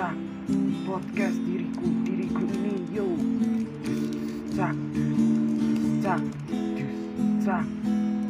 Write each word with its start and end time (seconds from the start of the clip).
Cak 0.00 0.16
Podcast 0.88 1.36
diriku 1.44 1.84
Diriku 2.08 2.40
ini 2.40 2.72
yo 2.88 3.04
Cak 4.56 4.72
Cak 6.00 6.20
Cak 7.44 7.64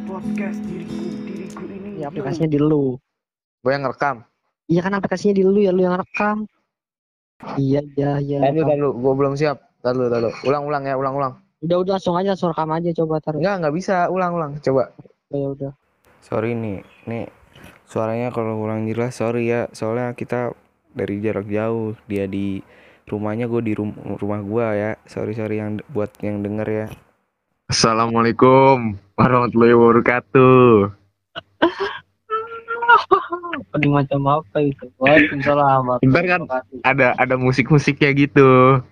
Podcast 0.03 0.59
diriku 0.67 0.99
Diriku 1.23 1.63
ini 1.71 1.89
Ya, 1.95 2.03
yo. 2.03 2.07
aplikasinya 2.11 2.51
di 2.51 2.59
lu. 2.59 2.99
Gue 3.63 3.71
yang 3.71 3.87
ngerekam. 3.87 4.19
Iya 4.67 4.83
kan 4.83 4.99
aplikasinya 4.99 5.31
di 5.31 5.43
lu 5.47 5.63
ya 5.63 5.71
lu 5.71 5.87
yang 5.87 5.95
rekam. 5.95 6.43
Iya, 7.55 7.87
iya, 7.95 8.19
iya. 8.19 8.37
Tadi 8.43 8.67
lalu 8.67 8.91
gue 8.91 9.13
belum 9.15 9.39
siap. 9.39 9.63
Lalu 9.87 10.11
lalu. 10.11 10.29
Ulang 10.43 10.67
ulang 10.67 10.83
ya 10.83 10.99
ulang 10.99 11.15
ulang. 11.15 11.33
Udah 11.63 11.87
udah 11.87 11.95
langsung 11.95 12.19
aja 12.19 12.35
langsung 12.35 12.51
rekam 12.51 12.67
aja 12.67 12.91
coba 12.99 13.23
taruh. 13.23 13.39
Enggak 13.39 13.55
nggak 13.63 13.75
bisa 13.79 14.11
ulang 14.11 14.35
ulang. 14.35 14.51
Coba. 14.59 14.91
Ya 15.31 15.47
udah. 15.47 15.71
Sorry 16.19 16.51
nih, 16.51 16.83
nih 17.07 17.31
suaranya 17.87 18.27
kalau 18.35 18.59
kurang 18.59 18.83
jelas 18.91 19.15
sorry 19.15 19.47
ya, 19.47 19.71
soalnya 19.71 20.11
kita 20.19 20.51
dari 20.91 21.19
jarak 21.19 21.47
jauh, 21.47 21.95
dia 22.05 22.25
di 22.25 22.59
rumahnya, 23.05 23.47
gue 23.47 23.61
di 23.61 23.73
rum- 23.73 23.97
rumah 24.17 24.39
gua 24.39 24.67
ya. 24.71 24.91
Sorry 25.05 25.33
sorry 25.33 25.59
yang 25.59 25.79
buat 25.89 26.11
yang 26.19 26.39
denger 26.39 26.67
ya. 26.67 26.87
Assalamualaikum 27.67 28.99
warahmatullahi 29.15 29.75
wabarakatuh. 29.75 30.91
Apa 32.91 33.17
macam 33.87 34.19
apa 34.27 34.57
itu? 34.59 34.83
Waalaikumsalam. 34.99 36.03
Ntar 36.03 36.23
kan- 36.27 36.43
Ada 36.83 37.15
ada 37.15 37.35
musik 37.39 37.71
musiknya 37.71 38.11
gitu. 38.11 38.83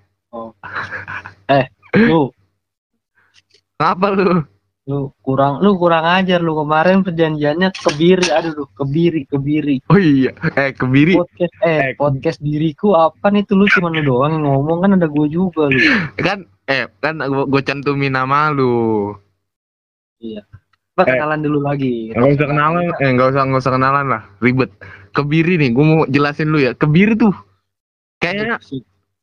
wabarakatuh. 1.51 1.67
Lu, 1.99 2.31
Kenapa 3.75 4.07
lu? 4.11 4.31
Lu 4.89 5.13
kurang 5.21 5.61
lu 5.61 5.77
kurang 5.77 6.01
ajar 6.01 6.41
lu 6.41 6.57
kemarin 6.57 7.05
perjanjiannya 7.05 7.69
kebiri 7.77 8.25
aduh 8.33 8.57
lu 8.57 8.65
kebiri 8.73 9.21
kebiri 9.29 9.85
Oh 9.85 10.01
iya. 10.01 10.33
Eh 10.57 10.73
kebiri. 10.73 11.13
podcast 11.13 11.53
eh 11.61 11.77
Eh, 11.77 11.89
podcast 11.93 12.41
diriku 12.41 12.97
apa 12.97 13.29
nih 13.29 13.45
tuh 13.45 13.61
lu 13.61 13.65
cuma 13.69 13.93
lu 13.93 14.01
doang 14.01 14.41
yang 14.41 14.49
ngomong 14.49 14.81
kan 14.81 14.97
ada 14.97 15.05
gue 15.05 15.29
juga 15.29 15.69
lu 15.69 15.77
Kan 16.17 16.49
eh 16.65 16.89
kan 17.05 17.21
gue 17.21 17.61
cantumin 17.61 18.17
nama 18.17 18.49
lu. 18.49 19.13
Apa 20.97 21.05
kenalan 21.05 21.39
dulu 21.45 21.59
lagi 21.63 22.09
Enggak 22.11 22.41
usah 22.41 22.47
kenalan. 22.49 22.83
Eh 22.97 23.09
enggak 23.13 23.27
usah 23.31 23.41
enggak 23.45 23.61
usah 23.61 23.73
kenalan 23.77 24.05
lah. 24.09 24.21
Ribet. 24.41 24.71
Kebiri 25.13 25.53
nih. 25.61 25.69
Gue 25.71 25.85
mau 25.85 26.01
jelasin 26.09 26.49
lu 26.49 26.59
ya. 26.59 26.73
Kebiri 26.73 27.13
tuh. 27.13 27.31
Kayaknya 28.19 28.57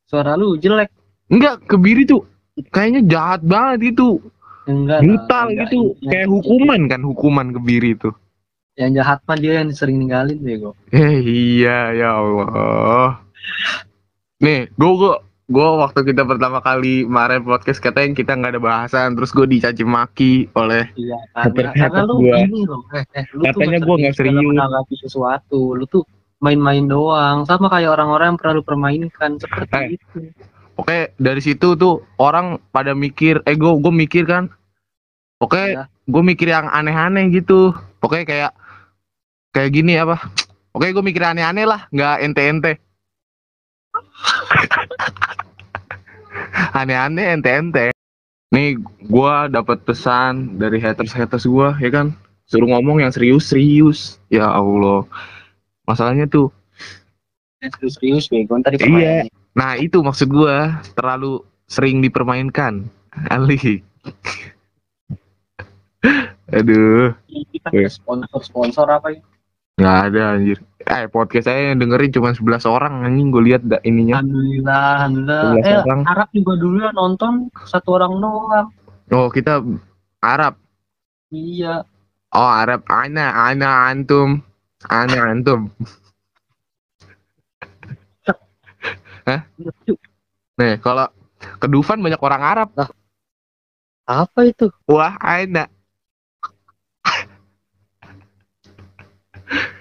suara 0.06 0.39
lu 0.39 0.55
jelek 0.62 0.95
enggak 1.27 1.58
kebiri 1.67 2.06
tuh. 2.06 2.23
Kayaknya 2.70 3.03
jahat 3.11 3.41
banget 3.42 3.92
gitu. 3.92 4.23
Enggak 4.67 5.00
brutal 5.00 5.47
enggak. 5.47 5.67
gitu. 5.67 5.78
Yang- 5.97 6.11
kayak 6.12 6.28
hukuman 6.28 6.81
kan 6.86 7.00
hukuman 7.03 7.47
kebiri 7.53 7.91
itu. 7.92 8.11
Yang 8.75 8.91
jahat 8.95 9.19
mah 9.23 9.36
dia 9.36 9.53
yang 9.56 9.70
sering 9.70 9.97
ninggalin 9.97 10.36
bego 10.36 10.77
eh 10.91 11.17
iya 11.19 11.91
ya 11.92 12.08
Allah. 12.14 13.25
Nih 14.39 14.69
gue 14.70 14.92
gue 14.92 15.14
gue 15.47 15.69
waktu 15.78 16.00
kita 16.05 16.23
pertama 16.23 16.58
kali 16.58 17.03
kemarin 17.03 17.41
podcast 17.41 17.78
katanya 17.78 18.12
kita 18.12 18.34
nggak 18.34 18.53
ada 18.53 18.61
bahasan 18.61 19.14
terus 19.14 19.31
gue 19.31 19.47
dicaci 19.47 19.81
maki 19.81 20.50
oleh 20.53 20.91
iya 20.92 21.17
karena, 21.33 21.70
karena 21.73 22.01
lu 22.03 22.14
gua. 22.19 22.36
gini 22.36 22.61
loh. 22.64 22.83
Eh, 22.92 23.05
eh, 23.14 23.25
lu 23.33 23.42
Katanya 23.45 23.78
gua 23.80 23.97
nggak 23.97 24.12
serius. 24.12 24.34
menanggapi 24.36 24.95
sesuatu. 24.98 25.61
Lu 25.73 25.86
tuh 25.86 26.05
main-main 26.36 26.84
doang. 26.84 27.47
Sama 27.47 27.73
kayak 27.73 27.97
orang-orang 27.97 28.34
yang 28.34 28.39
pernah 28.39 28.55
lu 28.55 28.62
permainkan. 28.62 29.30
Seperti 29.41 29.73
Eh. 29.73 29.89
itu 29.97 30.19
oke 30.77 31.17
dari 31.17 31.41
situ 31.41 31.75
tuh 31.75 32.05
orang 32.17 32.61
pada 32.71 32.93
mikir 32.93 33.41
eh 33.45 33.57
gue 33.57 33.73
gue 33.81 33.93
mikir 33.93 34.25
kan. 34.25 34.49
Oke 35.37 35.77
Ya. 35.77 35.85
gue 36.09 36.23
mikir 36.23 36.49
yang 36.49 36.69
aneh-aneh 36.69 37.29
gitu. 37.33 37.73
Oke 38.01 38.25
kayak 38.25 38.53
kayak 39.53 39.73
gini 39.73 39.97
apa. 39.97 40.21
Oke 40.73 40.93
gue 40.93 41.05
mikir 41.05 41.21
aneh-aneh 41.21 41.67
lah 41.69 41.89
nggak 41.91 42.17
ente-ente. 42.25 42.73
Aneh-aneh 46.77 47.36
ente-ente. 47.36 47.92
Nih 48.55 48.79
gua 49.11 49.51
dapat 49.51 49.83
pesan 49.83 50.57
dari 50.57 50.79
haters-haters 50.79 51.45
gua 51.48 51.75
ya 51.83 51.91
kan. 51.91 52.15
Suruh 52.47 52.70
ngomong 52.70 53.03
yang 53.03 53.11
serius-serius. 53.11 54.23
Ya 54.31 54.47
Allah. 54.47 55.03
Masalahnya 55.85 56.31
tuh 56.31 56.55
serius 57.59 57.98
serius 57.98 58.25
bego 58.31 58.55
ntar 58.63 58.79
Iya. 58.79 59.27
Nah 59.56 59.74
itu 59.80 60.05
maksud 60.05 60.28
gua. 60.28 60.84
Terlalu 60.92 61.40
sering 61.67 62.05
dipermainkan. 62.05 62.86
Ali. 63.33 63.83
Aduh. 66.52 67.17
Kita 67.27 67.72
sponsor 67.90 68.40
sponsor 68.44 68.86
apa 68.86 69.17
ya 69.17 69.20
nggak 69.77 69.98
ada 70.08 70.22
anjir. 70.40 70.58
Eh 70.89 71.05
podcast 71.12 71.52
saya 71.52 71.72
yang 71.72 71.84
dengerin 71.84 72.08
cuma 72.08 72.33
11 72.33 72.64
orang 72.64 73.05
anjing. 73.05 73.28
Gue 73.28 73.52
lihat 73.52 73.62
da, 73.68 73.77
ininya. 73.84 74.24
Alhamdulillah 74.24 74.84
alhamdulillah. 74.96 75.42
Eh 75.61 75.77
orang. 75.84 76.00
Arab 76.08 76.28
juga 76.33 76.52
dulu 76.56 76.77
ya 76.80 76.90
nonton. 76.96 77.33
Satu 77.68 78.00
orang 78.00 78.17
doang. 78.17 78.68
Oh 79.12 79.28
kita 79.28 79.61
Arab? 80.24 80.56
Iya. 81.28 81.84
Oh 82.33 82.48
Arab. 82.48 82.88
Ana 82.88 83.52
ana 83.52 83.92
antum. 83.92 84.40
Ana 84.88 85.28
antum 85.28 85.68
nih 90.57 90.79
kalau 90.81 91.11
ke 91.61 91.67
Dufan 91.69 92.01
banyak 92.01 92.20
orang 92.23 92.42
Arab. 92.42 92.69
Apa 94.07 94.47
itu? 94.47 94.70
Wah 94.87 95.19
ana 95.19 95.67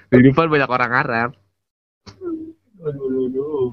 di 0.10 0.20
Dufan 0.26 0.48
banyak 0.50 0.70
orang 0.70 0.92
Arab. 0.94 1.30
Aduh, 2.86 3.06
aduh, 3.10 3.26
aduh. 3.30 3.68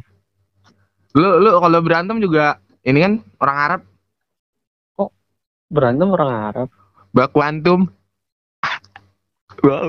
lu 1.12 1.28
lu 1.44 1.50
kalau 1.60 1.80
berantem 1.84 2.16
juga 2.24 2.56
ini 2.84 2.98
kan 3.04 3.12
orang 3.40 3.58
Arab. 3.58 3.80
Berantem 5.72 6.08
orang 6.12 6.30
Arab? 6.52 6.68
Baku 7.12 7.40
antum 7.44 7.88
wow 9.62 9.88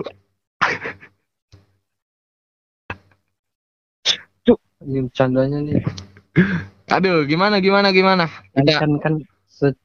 ini 4.84 5.00
bercandanya 5.08 5.60
nih. 5.64 5.82
Aduh 6.92 7.24
gimana 7.26 7.58
gimana 7.64 7.90
gimana? 7.90 8.26
Kan 8.54 8.64
Ada- 8.68 8.80
kan, 8.80 8.92
kan 9.00 9.14
se- 9.48 9.80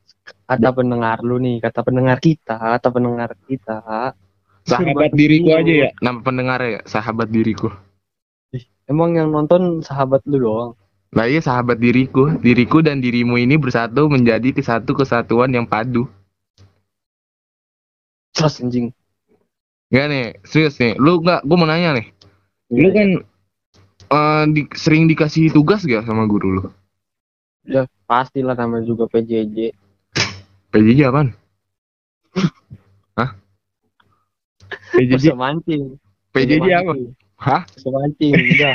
kata 0.44 0.70
pendengar 0.74 1.22
lu 1.24 1.40
nih 1.40 1.62
kata 1.62 1.80
pendengar 1.82 2.18
kita 2.20 2.56
kata 2.58 2.88
pendengar 2.90 3.32
kita. 3.46 4.12
Sahabat 4.68 5.16
diriku 5.16 5.48
aja 5.56 5.88
ya? 5.88 5.90
Nama 6.04 6.20
pendengar 6.20 6.60
ya 6.60 6.80
sahabat 6.84 7.32
diriku. 7.32 7.72
Emang 8.84 9.16
yang 9.16 9.28
nonton 9.32 9.80
sahabat 9.80 10.20
lu 10.28 10.40
doang? 10.40 10.72
Nah 11.08 11.24
iya 11.24 11.40
sahabat 11.40 11.80
diriku, 11.80 12.28
diriku 12.40 12.84
dan 12.84 13.00
dirimu 13.00 13.40
ini 13.40 13.56
bersatu 13.56 14.12
menjadi 14.12 14.52
kesatu 14.52 14.92
kesatuan 14.92 15.48
yang 15.52 15.64
padu. 15.64 16.04
terus 18.32 18.60
anjing. 18.62 18.94
Enggak 19.90 20.06
nih, 20.12 20.26
serius 20.46 20.76
nih. 20.78 20.94
Lu 21.00 21.18
nggak, 21.18 21.42
gue 21.42 21.56
mau 21.58 21.66
nanya 21.66 21.96
nih. 21.98 22.06
Lu 22.70 22.88
kan 22.92 23.08
eh, 24.10 24.44
di- 24.54 24.70
sering 24.76 25.04
dikasih 25.10 25.52
tugas 25.52 25.84
gak 25.84 26.04
sama 26.04 26.24
guru 26.24 26.48
lu? 26.60 26.64
pastilah 28.08 28.56
namanya 28.56 28.88
juga 28.88 29.04
PJJ 29.04 29.76
PJJ 30.72 31.00
apaan? 31.12 31.36
Hah? 33.18 33.36
PJJ, 34.96 35.36
mancing 35.36 36.00
PJJ 36.32 36.66
apa? 36.72 36.92
mancing. 36.96 37.12
Hah? 37.38 37.62
bisa 37.68 37.88
mancing 37.92 38.32
udah 38.56 38.74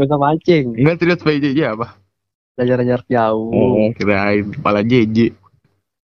bisa 0.00 0.16
mancing 0.16 0.64
Enggak 0.74 0.96
serius 0.98 1.20
PJJ 1.20 1.58
apa? 1.76 1.86
belajar 2.56 2.82
jarak 2.82 3.06
jauh 3.06 3.52
Oh, 3.54 3.86
kirain 3.94 4.50
kepala 4.50 4.80
JJ. 4.82 5.30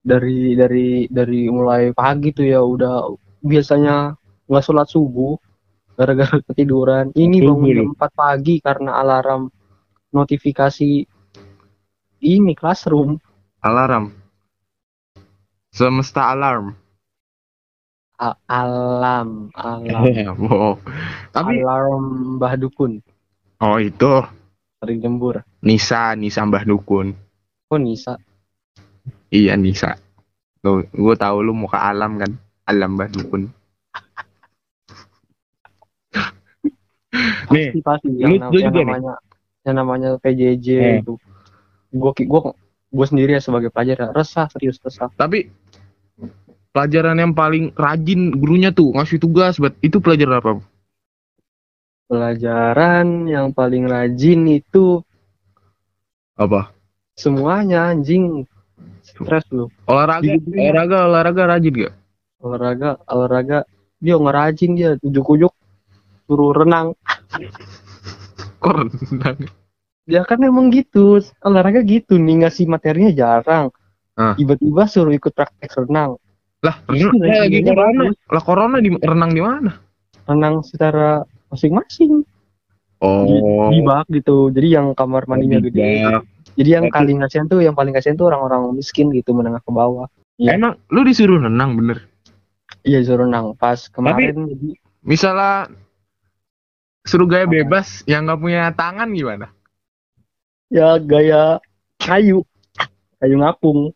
dari 0.04 0.52
dari 0.54 1.08
dari 1.08 1.48
mulai 1.48 1.90
pagi 1.96 2.30
tuh 2.30 2.44
ya 2.44 2.60
udah 2.60 3.08
biasanya 3.40 4.14
nggak 4.46 4.64
sholat 4.64 4.86
subuh 4.86 5.40
gara-gara 5.94 6.38
ketiduran 6.42 7.14
ini 7.14 7.38
bangun 7.38 7.70
jam. 7.70 7.88
4 7.94 8.10
pagi 8.14 8.58
karena 8.58 8.98
alarm 8.98 9.50
notifikasi 10.10 11.06
ini 12.24 12.52
classroom 12.54 13.18
Alarm. 13.64 14.12
Semesta 15.72 16.28
alarm. 16.30 16.76
A- 18.20 18.38
alam 18.46 19.50
alam 19.56 20.04
wow. 20.44 20.78
Tapi 21.34 21.64
alarm 21.64 22.38
Mbah 22.38 22.54
Dukun 22.60 23.02
oh 23.58 23.78
itu 23.80 24.22
sering 24.78 24.98
jembur 25.02 25.42
Nisa, 25.64 26.12
Nisa 26.14 26.44
Mbah 26.46 26.62
Dukun. 26.68 27.16
kok 27.66 27.80
Nisa 27.80 28.14
Iya 29.34 29.58
Nisa. 29.58 29.98
Tuh, 30.62 30.86
gue 30.88 31.14
tahu 31.18 31.42
lu 31.42 31.52
mau 31.52 31.68
ke 31.68 31.76
alam 31.76 32.16
kan? 32.22 32.30
Alam 32.64 32.94
Mbah 32.96 33.10
Dukun. 33.10 33.50
Nih, 37.54 37.70
pasti 37.70 37.80
pasti 37.86 38.06
lu- 38.10 38.18
yang, 38.18 38.50
lu 38.50 38.58
yang 38.58 38.72
juga 38.74 38.80
nih? 38.82 38.86
namanya 38.90 39.14
yang 39.64 39.76
namanya 39.78 40.08
PJJ 40.18 40.66
Eh. 40.74 40.94
itu 41.00 41.14
gua 41.94 42.10
ki- 42.12 42.26
gua 42.26 42.40
gue 42.94 43.06
sendiri 43.10 43.34
ya 43.34 43.42
sebagai 43.42 43.70
pelajar 43.74 43.96
ya, 43.96 44.08
resah 44.14 44.46
serius 44.50 44.78
resah 44.78 45.10
tapi 45.14 45.50
pelajaran 46.70 47.18
yang 47.18 47.32
paling 47.34 47.70
rajin 47.74 48.34
gurunya 48.34 48.70
tuh 48.70 48.90
ngasih 48.94 49.18
tugas 49.18 49.58
buat 49.58 49.74
itu 49.80 49.98
pelajaran 49.98 50.38
apa? 50.38 50.52
Pelajaran 52.04 53.24
yang 53.26 53.50
paling 53.50 53.88
rajin 53.88 54.44
itu 54.46 55.00
Apa? 56.36 56.74
semuanya 57.14 57.94
anjing. 57.94 58.44
Stres 59.00 59.46
lu. 59.54 59.70
Olahraga, 59.86 60.26
Di- 60.26 60.40
olahraga, 60.50 60.98
olahraga 61.06 61.42
rajin 61.46 61.72
gak? 61.78 61.94
Olahraga, 62.42 62.90
olahraga. 63.06 63.58
Dia 64.02 64.16
ngerajin 64.18 64.70
dia, 64.74 64.90
ujuk-ujuk 65.00 65.52
suruh 66.26 66.52
renang. 66.52 66.92
Kok? 68.60 68.76
Ya 70.04 70.20
kan 70.28 70.36
emang 70.44 70.68
gitu, 70.68 71.16
olahraga 71.40 71.80
gitu 71.80 72.20
nih 72.20 72.44
ngasih 72.44 72.68
materinya 72.68 73.12
jarang. 73.12 73.72
Ah. 74.14 74.36
Tiba-tiba 74.36 74.84
suruh 74.84 75.10
ikut 75.10 75.32
praktek 75.32 75.72
renang. 75.74 76.20
Lah, 76.60 76.76
renang, 76.86 77.12
lah, 77.18 77.44
lagi 77.44 77.60
corona. 77.64 78.02
Lah 78.12 78.42
corona 78.44 78.76
di 78.80 78.90
renang 78.94 79.30
di 79.32 79.42
mana? 79.42 79.72
Renang 80.28 80.60
secara 80.64 81.24
masing-masing. 81.50 82.24
Di, 83.04 83.34
Oh. 83.36 83.68
di 83.68 83.84
bak 83.84 84.08
gitu. 84.08 84.48
Jadi 84.48 84.68
yang 84.80 84.96
kamar 84.96 85.28
mandinya 85.28 85.60
di 85.60 85.68
gede. 85.68 86.08
bak. 86.08 86.24
Jadi 86.54 86.68
yang 86.70 86.84
Berarti- 86.88 86.96
paling 87.02 87.16
kasihan 87.20 87.46
tuh 87.50 87.60
yang 87.60 87.74
paling 87.74 87.92
kasihan 87.92 88.16
tuh 88.16 88.26
orang-orang 88.30 88.72
miskin 88.72 89.10
gitu 89.10 89.34
menengah 89.34 89.60
ke 89.60 89.70
bawah. 89.74 90.06
Iya. 90.38 90.56
Emang 90.56 90.78
lu 90.88 91.02
disuruh 91.04 91.36
renang 91.42 91.74
bener? 91.76 92.06
Iya 92.86 93.02
suruh 93.02 93.26
renang 93.26 93.56
pas 93.58 93.88
kemarin 93.90 94.48
jadi 94.48 94.78
Misalnya 95.04 95.68
suruh 97.04 97.28
gaya 97.28 97.44
bebas 97.44 98.02
yang 98.08 98.24
nggak 98.24 98.40
punya 98.40 98.72
tangan 98.72 99.12
gimana? 99.12 99.52
ya 100.72 100.98
gaya 100.98 101.60
kayu 102.00 102.42
kayu 103.20 103.36
ngapung. 103.38 103.92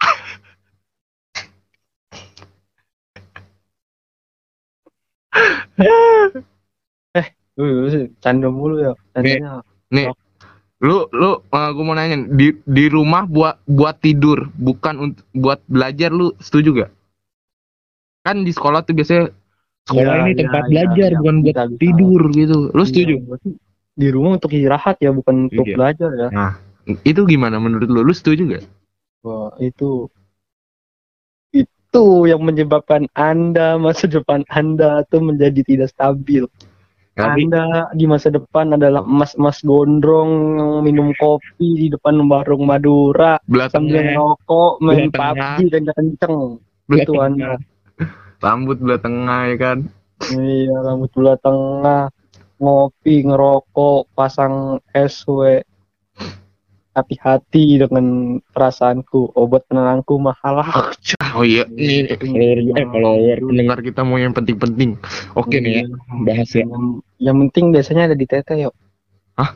eh, 7.14 7.26
lu, 7.56 7.86
lu 7.86 7.88
sih 7.90 8.04
canda 8.22 8.48
mulu 8.50 8.82
ya. 8.82 8.92
Candanya 9.14 9.62
Lu 10.78 11.10
lu 11.10 11.42
uh, 11.50 11.70
gue 11.74 11.82
mau 11.82 11.98
nanya 11.98 12.22
di 12.30 12.54
di 12.62 12.86
rumah 12.86 13.26
buat 13.26 13.58
buat 13.66 13.98
tidur 13.98 14.46
bukan 14.54 15.10
untuk 15.10 15.26
buat 15.34 15.58
belajar 15.66 16.14
lu 16.14 16.30
setuju 16.38 16.86
gak? 16.86 16.90
Kan 18.22 18.46
di 18.46 18.54
sekolah 18.54 18.86
tuh 18.86 18.94
biasanya 18.94 19.34
sekolah 19.88 20.14
Iya, 20.14 20.22
ini 20.22 20.30
iya, 20.30 20.38
tempat 20.44 20.62
iya, 20.62 20.68
belajar 20.70 21.08
iya. 21.10 21.18
bukan 21.18 21.36
buat 21.40 21.48
Bisa, 21.48 21.64
bisa. 21.66 21.80
tidur 21.80 22.22
gitu. 22.30 22.58
Lu 22.70 22.84
setuju? 22.84 23.14
Iya, 23.16 23.24
berarti 23.26 23.50
di 23.98 24.08
rumah 24.14 24.30
untuk 24.38 24.50
istirahat 24.52 24.96
ya 25.02 25.10
bukan 25.10 25.34
untuk 25.48 25.66
Iya. 25.66 25.74
belajar 25.74 26.10
ya. 26.14 26.28
Itu 27.02 27.20
gimana 27.24 27.56
menurut 27.58 27.88
lu? 27.88 28.00
Lu 28.00 28.12
setuju 28.12 28.42
gak? 28.48 28.64
Wah, 29.20 29.50
itu 29.58 30.06
itu 31.50 32.28
yang 32.28 32.44
menyebabkan 32.44 33.08
Anda 33.16 33.80
masa 33.80 34.04
depan 34.06 34.44
Anda 34.52 35.02
tuh 35.08 35.24
menjadi 35.24 35.64
tidak 35.64 35.88
stabil. 35.90 36.44
Tapi 37.18 37.50
Anda 37.50 37.90
di 37.98 38.06
masa 38.06 38.30
depan 38.30 38.78
adalah 38.78 39.02
emas-emas 39.02 39.58
gondrong 39.66 40.30
yang 40.54 40.70
minum 40.86 41.10
kopi 41.18 41.74
di 41.74 41.86
depan 41.90 42.14
warung 42.30 42.62
Madura 42.62 43.42
belah 43.42 43.66
sambil 43.66 44.06
ngerokok, 44.06 44.72
main 44.78 45.10
tengah. 45.10 45.58
PUBG 45.58 45.60
dan 45.66 45.82
kenceng. 45.90 46.36
itu. 46.88 47.12
Anda. 47.18 47.58
Rambut 48.38 48.78
belah 48.78 49.02
tengah 49.02 49.50
ya 49.50 49.56
kan? 49.58 49.78
Iya, 50.30 50.74
rambut 50.82 51.10
belah 51.14 51.38
tengah, 51.42 52.10
ngopi, 52.62 53.26
ngerokok, 53.26 54.10
pasang 54.14 54.78
SW. 54.94 55.62
Hati-hati 56.94 57.78
dengan 57.78 58.38
perasaanku, 58.50 59.34
obat 59.38 59.66
penenangku 59.70 60.18
mahal. 60.18 60.62
Oh 61.36 61.44
iya, 61.44 61.68
ini 61.76 62.08
follower 62.18 62.58
eh 62.72 62.86
follower 62.88 63.38
pendengar 63.52 63.78
kita 63.84 64.00
mau 64.00 64.16
yang 64.16 64.32
penting-penting. 64.32 64.96
Oke 65.36 65.60
nih 65.60 65.84
ya, 65.84 65.94
bahas 66.24 66.50
ya. 66.50 66.64
Yang, 66.64 67.04
yang 67.20 67.36
penting 67.46 67.64
biasanya 67.70 68.02
ada 68.10 68.16
di 68.16 68.26
tete 68.26 68.56
yuk. 68.58 68.74
Hah? 69.36 69.52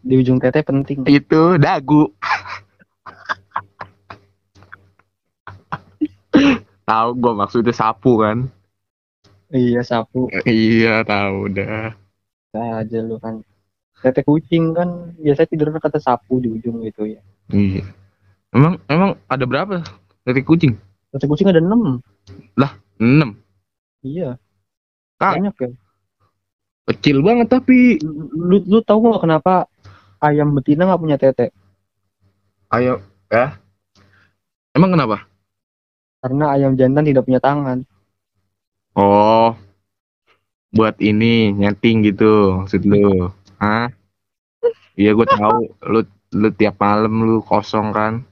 Di 0.00 0.14
ujung 0.16 0.40
tete 0.40 0.64
penting. 0.64 1.04
Itu 1.04 1.60
dagu. 1.60 2.10
tahu 6.86 7.08
gua 7.18 7.32
maksudnya 7.34 7.74
sapu 7.74 8.22
kan? 8.22 8.46
Iya 9.50 9.82
sapu 9.86 10.26
Iya, 10.46 11.02
tahu 11.06 11.50
dah. 11.54 11.94
aja 12.56 12.98
lu 13.04 13.20
kan. 13.20 13.44
Tete 14.00 14.24
kucing 14.24 14.72
kan 14.72 15.12
biasanya 15.20 15.48
tidurnya 15.50 15.80
kata 15.82 16.00
sapu 16.00 16.40
di 16.40 16.48
ujung 16.48 16.80
gitu 16.86 17.04
ya. 17.04 17.20
Iya. 17.52 17.84
Emang 18.54 18.80
emang 18.88 19.18
ada 19.28 19.44
berapa 19.44 19.84
titik 20.24 20.48
kucing? 20.48 20.78
Tete 21.12 21.26
kucing 21.28 21.52
ada 21.52 21.60
enam. 21.60 22.00
6. 22.96 23.36
Iya. 24.00 24.40
Ah. 25.20 25.36
Banyak 25.36 25.54
ya. 25.58 25.70
Kecil 26.86 27.18
banget 27.20 27.50
tapi 27.50 27.98
Lu 28.30 28.62
lu 28.62 28.78
tahu 28.80 29.10
nggak 29.10 29.22
kenapa 29.26 29.66
ayam 30.22 30.54
betina 30.54 30.86
nggak 30.86 31.02
punya 31.02 31.16
tete? 31.18 31.50
ayo 32.72 32.98
ya. 33.30 33.58
Emang 34.74 34.92
kenapa? 34.92 35.24
Karena 36.20 36.44
ayam 36.52 36.74
jantan 36.74 37.04
tidak 37.04 37.24
punya 37.24 37.40
tangan. 37.40 37.84
Oh. 38.96 39.52
Buat 40.72 40.98
ini 41.00 41.52
nyeting 41.52 42.04
gitu 42.04 42.62
maksud 42.64 42.82
lu. 42.84 43.30
Hah? 43.56 43.88
Iya 44.96 45.12
gue 45.12 45.26
tahu 45.28 45.58
lu 45.86 46.00
lu 46.34 46.48
tiap 46.52 46.76
malam 46.76 47.12
lu 47.22 47.40
kosong 47.40 47.92
kan. 47.92 48.24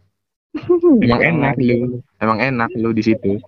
Emang 1.04 1.22
enak 1.22 1.54
lu. 1.56 2.00
Emang 2.18 2.38
enak 2.40 2.70
lu 2.74 2.92
di 2.92 3.02
situ. 3.02 3.40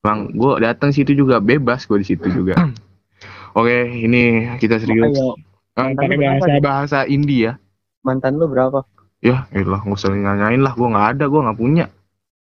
Bang, 0.00 0.32
gue 0.32 0.64
datang 0.64 0.96
situ 0.96 1.12
juga 1.12 1.38
bebas 1.38 1.84
gue 1.84 2.00
di 2.00 2.06
situ 2.08 2.26
juga. 2.32 2.56
Oke, 3.58 3.84
ini 4.00 4.48
kita 4.56 4.80
serius. 4.80 5.12
Ayo, 5.12 5.36
Eh, 5.78 5.86
mantan 5.86 6.02
pakai 6.02 6.18
bahasa 6.18 6.46
bahasa 6.60 6.98
India. 7.06 7.54
mantan 8.02 8.40
lu 8.40 8.48
berapa? 8.48 8.82
Ya, 9.20 9.44
elah 9.52 9.84
nggak 9.84 9.96
usah 9.96 10.10
nanyain 10.10 10.60
lah. 10.60 10.72
Gue 10.72 10.88
nggak 10.88 11.08
ada, 11.14 11.24
gue 11.28 11.40
nggak 11.40 11.58
punya. 11.60 11.86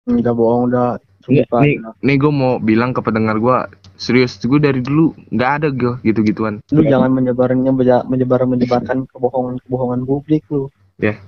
Udah 0.09 0.33
bohong 0.33 0.63
udah. 0.73 0.89
Nggak, 1.29 1.45
Sumpah. 1.45 1.61
nih, 1.61 1.75
nih 2.01 2.15
gue 2.17 2.31
mau 2.33 2.57
bilang 2.57 2.89
ke 2.89 3.05
pendengar 3.05 3.37
gue 3.37 3.57
serius 3.99 4.39
gue 4.41 4.57
dari 4.57 4.81
dulu 4.81 5.13
nggak 5.29 5.51
ada 5.61 5.67
gue 5.69 5.93
gitu 6.01 6.25
gituan. 6.25 6.63
Lu 6.73 6.81
jangan 6.81 7.13
menyebarnya 7.13 7.69
menyebar 8.07 8.49
menyebarkan 8.49 9.05
kebohongan 9.05 9.61
kebohongan 9.61 10.01
publik 10.09 10.41
lu. 10.49 10.71
Ya. 10.97 11.21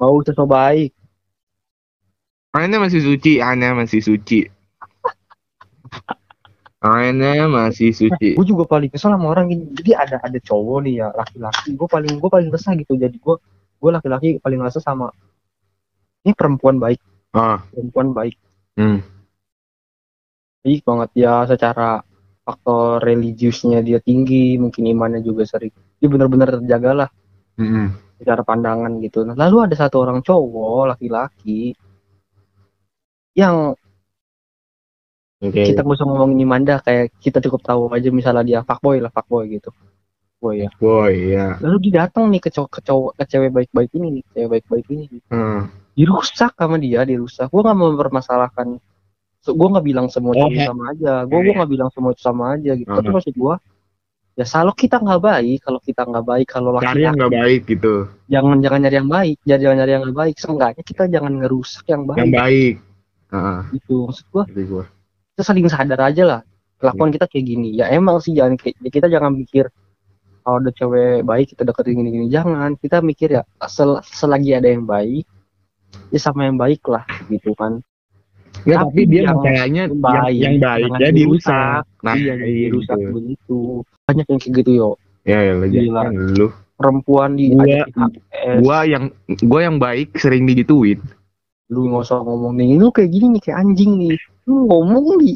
Mau 0.00 0.18
sesuatu 0.26 0.48
baik. 0.48 0.90
Anda 2.56 2.82
masih 2.82 3.04
suci, 3.04 3.38
Anda 3.38 3.76
masih 3.78 4.02
suci. 4.02 4.50
Anda 6.82 7.46
masih 7.46 7.94
suci. 7.94 8.34
gue 8.34 8.46
juga 8.46 8.66
paling 8.66 8.90
kesel 8.90 9.14
sama 9.14 9.30
orang 9.30 9.54
gini 9.54 9.70
jadi 9.70 10.02
ada 10.02 10.16
ada 10.18 10.38
cowok 10.42 10.82
nih 10.82 10.98
ya 10.98 11.14
laki-laki 11.14 11.78
gue 11.78 11.88
paling 11.88 12.18
gue 12.18 12.26
paling 12.26 12.50
resah 12.50 12.74
gitu 12.74 12.98
jadi 12.98 13.14
gue 13.14 13.34
gue 13.78 13.90
laki-laki 13.94 14.42
paling 14.42 14.58
resah 14.58 14.82
sama 14.82 15.14
ini 16.26 16.34
perempuan 16.34 16.82
baik 16.82 16.98
Ah, 17.32 17.64
perempuan 17.72 18.12
baik 18.12 18.36
hmm. 18.76 19.00
baik 20.60 20.80
banget 20.84 21.10
ya 21.16 21.48
secara 21.48 22.04
faktor 22.44 23.00
religiusnya 23.00 23.80
dia 23.80 24.02
tinggi 24.04 24.60
mungkin 24.60 24.84
imannya 24.84 25.24
juga 25.24 25.48
sering 25.48 25.72
dia 25.96 26.08
benar-benar 26.10 26.60
terjaga 26.60 27.06
lah 27.06 27.10
Mm-mm. 27.56 28.18
secara 28.20 28.42
pandangan 28.44 28.92
gitu 29.00 29.24
nah, 29.24 29.32
lalu 29.38 29.64
ada 29.64 29.76
satu 29.78 30.04
orang 30.04 30.20
cowok 30.20 30.92
laki-laki 30.92 31.72
yang 33.32 33.72
Oke. 35.42 35.72
kita 35.72 35.82
nggak 35.82 35.96
usah 35.98 36.06
ngomongin 36.06 36.44
iman 36.46 36.62
dah 36.62 36.78
kayak 36.84 37.16
kita 37.18 37.40
cukup 37.42 37.64
tahu 37.64 37.88
aja 37.90 38.12
misalnya 38.12 38.44
dia 38.44 38.60
fuckboy 38.60 39.00
lah 39.00 39.10
fuckboy 39.10 39.48
gitu 39.50 39.72
boy 40.42 40.66
ya 40.66 40.70
Boy, 40.76 41.14
ya. 41.30 41.46
lalu 41.62 41.76
dia 41.86 42.02
datang 42.02 42.26
nih 42.26 42.42
ke 42.42 42.50
cowok 42.50 42.70
ke 42.74 42.80
cowok 42.82 43.10
ke 43.14 43.24
cewek 43.24 43.50
baik-baik 43.52 43.90
ini 43.94 44.08
nih 44.10 44.24
cewek 44.28 44.48
baik-baik 44.50 44.86
ini 44.90 45.04
Hmm. 45.30 45.70
dirusak 45.94 46.52
sama 46.52 46.76
dia 46.76 47.06
dirusak 47.06 47.46
gue 47.46 47.60
nggak 47.62 47.76
mau 47.78 47.94
mempermasalahkan 47.94 48.82
so, 49.38 49.54
gue 49.54 49.68
nggak 49.70 49.86
bilang 49.86 50.06
semua 50.10 50.34
cowok 50.34 50.50
ya. 50.52 50.66
sama 50.66 50.82
aja 50.90 51.12
gue 51.22 51.38
gue 51.38 51.54
nggak 51.54 51.70
bilang 51.70 51.90
semua 51.94 52.10
itu 52.10 52.20
sama 52.20 52.44
aja 52.52 52.70
gitu 52.74 52.90
tapi 52.90 53.06
Hmm. 53.06 53.14
maksud 53.14 53.34
gue 53.34 53.54
ya 54.32 54.44
kalau 54.44 54.72
kita 54.72 54.96
nggak 54.96 55.20
baik 55.22 55.58
kalau 55.60 55.78
kita 55.78 56.02
nggak 56.02 56.24
baik 56.24 56.46
kalau 56.48 56.68
Cari 56.74 56.82
yang 57.04 57.12
laki-laki 57.12 57.18
nggak 57.20 57.32
baik 57.36 57.60
gitu. 57.68 57.94
jangan 58.26 58.56
jangan 58.58 58.78
nyari 58.80 58.96
yang 58.96 59.10
baik 59.12 59.36
jangan 59.44 59.60
jangan 59.62 59.76
nyari 59.78 59.92
yang 59.92 60.02
nggak 60.02 60.18
baik 60.18 60.34
seenggaknya 60.36 60.82
kita 60.82 61.02
jangan 61.06 61.32
ngerusak 61.38 61.84
yang 61.86 62.02
baik 62.02 62.18
Yang 62.18 62.32
baik. 62.34 62.74
Heeh. 63.32 63.60
gitu 63.76 63.94
maksud 64.08 64.24
gue 64.26 64.44
gua. 64.66 64.84
kita 65.32 65.42
saling 65.44 65.64
sadar 65.68 66.00
aja 66.02 66.24
lah 66.24 66.40
kelakuan 66.76 67.08
kita 67.08 67.28
kayak 67.28 67.44
gini 67.46 67.68
ya 67.76 67.86
emang 67.88 68.18
sih 68.18 68.32
jangan 68.32 68.56
kita 68.58 69.06
jangan 69.06 69.32
mikir 69.32 69.68
kalau 70.42 70.58
ada 70.60 70.70
cewek 70.70 71.22
baik 71.22 71.46
kita 71.54 71.62
deketin 71.62 71.96
gini-gini 71.96 72.26
jangan 72.28 72.74
kita 72.76 72.98
mikir 73.00 73.38
ya 73.38 73.42
sel- 73.64 74.02
selagi 74.02 74.52
ada 74.52 74.68
yang 74.68 74.84
baik 74.84 75.24
ya 76.10 76.18
sama 76.18 76.44
yang 76.44 76.58
baik 76.58 76.82
lah 76.84 77.06
gitu 77.26 77.54
kan 77.54 77.80
Ya, 78.62 78.78
Tapi 78.78 79.02
tapi 79.02 79.10
dia 79.10 79.22
yang 79.26 79.42
yang, 79.42 79.98
baik, 79.98 80.38
yang 80.38 80.56
baik 80.62 80.90
ya 81.02 81.10
dirusak. 81.10 81.82
Nah, 81.98 82.14
iya 82.14 82.38
iya 82.38 82.70
dirusak 82.70 82.94
gitu. 82.94 83.10
begitu 83.10 83.58
banyak 84.06 84.26
yang 84.30 84.38
kayak 84.38 84.54
gitu 84.62 84.70
yo 84.70 84.90
Ya, 85.26 85.38
ya 85.42 85.52
lah, 85.58 85.66
Gila. 85.66 86.02
jangan 86.06 86.14
lu. 86.38 86.48
perempuan 86.78 87.30
di 87.34 87.50
Gua- 87.50 87.86
Gua 88.62 88.78
yang 88.86 89.04
gua 89.46 89.60
yang 89.66 89.76
baik 89.82 90.14
sering 90.14 90.46
digituin. 90.46 90.98
lu 91.72 91.88
nggak 91.90 92.04
usah 92.04 92.22
ngomong 92.22 92.54
nih 92.54 92.76
lu 92.76 92.92
kayak 92.92 93.10
gini 93.10 93.26
nih 93.34 93.42
kayak 93.48 93.58
anjing 93.64 93.92
nih 93.96 94.14
lu 94.46 94.68
ngomong 94.68 95.24
nih 95.24 95.34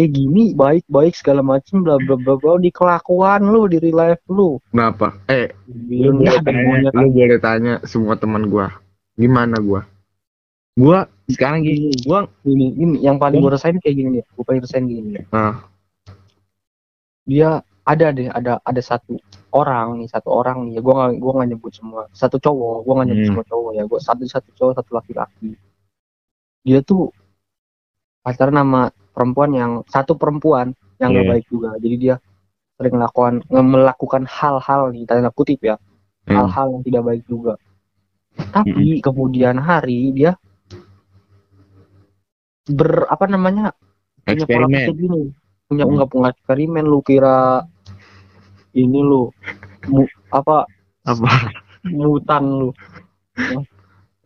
kayak 0.00 0.16
gini 0.16 0.56
baik 0.56 0.88
baik 0.88 1.12
segala 1.12 1.44
macem 1.44 1.84
bla 1.84 2.00
bla 2.00 2.16
bla 2.16 2.40
bla 2.40 2.56
di 2.56 2.72
kelakuan 2.72 3.44
lu 3.44 3.68
di 3.68 3.76
real 3.76 4.00
life 4.00 4.24
lu 4.32 4.56
Kenapa? 4.72 5.12
Eh, 5.28 5.52
lu 5.68 6.16
Bilang 6.16 6.16
boleh 6.16 6.32
ada 6.32 6.48
tanya, 6.48 6.88
lu 6.96 7.08
boleh 7.12 7.38
tanya 7.38 7.74
semua 7.84 8.16
teman 8.16 8.48
gua. 8.48 8.72
Gimana 9.20 9.60
gua? 9.60 9.84
Gua 10.72 11.04
sekarang 11.28 11.60
gini, 11.62 11.92
gua 12.08 12.24
ini 12.48 12.72
ini 12.74 12.96
yang 13.04 13.20
paling 13.20 13.44
gue 13.44 13.52
rasain 13.52 13.76
kayak 13.76 13.94
gini 13.94 14.08
nih 14.18 14.24
gue 14.24 14.42
paling 14.42 14.64
rasain 14.64 14.88
gini 14.88 15.20
nih. 15.20 15.24
ah, 15.30 15.62
dia 17.22 17.60
ada 17.86 18.06
deh 18.10 18.26
ada 18.30 18.58
ada 18.62 18.80
satu 18.82 19.14
orang 19.50 20.02
nih 20.02 20.08
satu 20.10 20.30
orang 20.30 20.66
nih 20.66 20.78
ya 20.78 20.80
gue 20.82 20.94
nggak 20.94 21.10
gue 21.18 21.32
nggak 21.36 21.48
nyebut 21.54 21.72
semua 21.74 22.02
satu 22.10 22.38
cowok 22.38 22.86
gue 22.86 22.92
nggak 22.98 23.08
nyebut 23.10 23.22
Hmm. 23.22 23.30
semua 23.34 23.44
cowok 23.46 23.70
ya 23.78 23.82
gue 23.86 24.00
satu 24.00 24.22
satu 24.26 24.48
cowok 24.58 24.72
satu 24.78 24.90
laki-laki 24.94 25.48
dia 26.62 26.78
tuh 26.82 27.10
pacaran 28.22 28.58
sama 28.58 28.82
perempuan 29.20 29.50
yang 29.52 29.70
satu 29.84 30.16
perempuan 30.16 30.72
yang 30.96 31.12
nggak 31.12 31.26
Iya. 31.28 31.32
baik 31.36 31.44
juga. 31.52 31.70
Jadi 31.76 31.96
dia 32.00 32.16
sering 32.80 32.96
melakukan 32.96 33.32
melakukan 33.52 34.22
hal-hal 34.24 34.88
nih 34.88 35.04
tanda 35.04 35.28
kutip 35.28 35.60
ya. 35.60 35.76
Hmm, 36.24 36.32
hal-hal 36.40 36.66
yang 36.72 36.82
tidak 36.82 37.02
baik 37.04 37.22
juga. 37.28 37.54
Tapi 38.50 39.04
kemudian 39.04 39.60
hari 39.60 40.16
dia 40.16 40.32
ber 42.70 43.04
apa 43.08 43.24
namanya 43.26 43.74
punya 44.22 44.46
pola 44.46 44.66
pikir 44.68 44.94
gini. 44.96 45.22
Punya 45.66 45.84
Hmm. 45.84 45.92
enggak 45.94 46.08
punya 46.08 46.28
eksperimen 46.32 46.84
lu 46.86 47.00
kira 47.02 47.66
ini 48.72 49.00
lu 49.02 49.28
mu- 49.86 50.10
apa 50.30 50.64
Apa? 51.04 51.28
mutan 51.90 52.44
lu. 52.48 52.68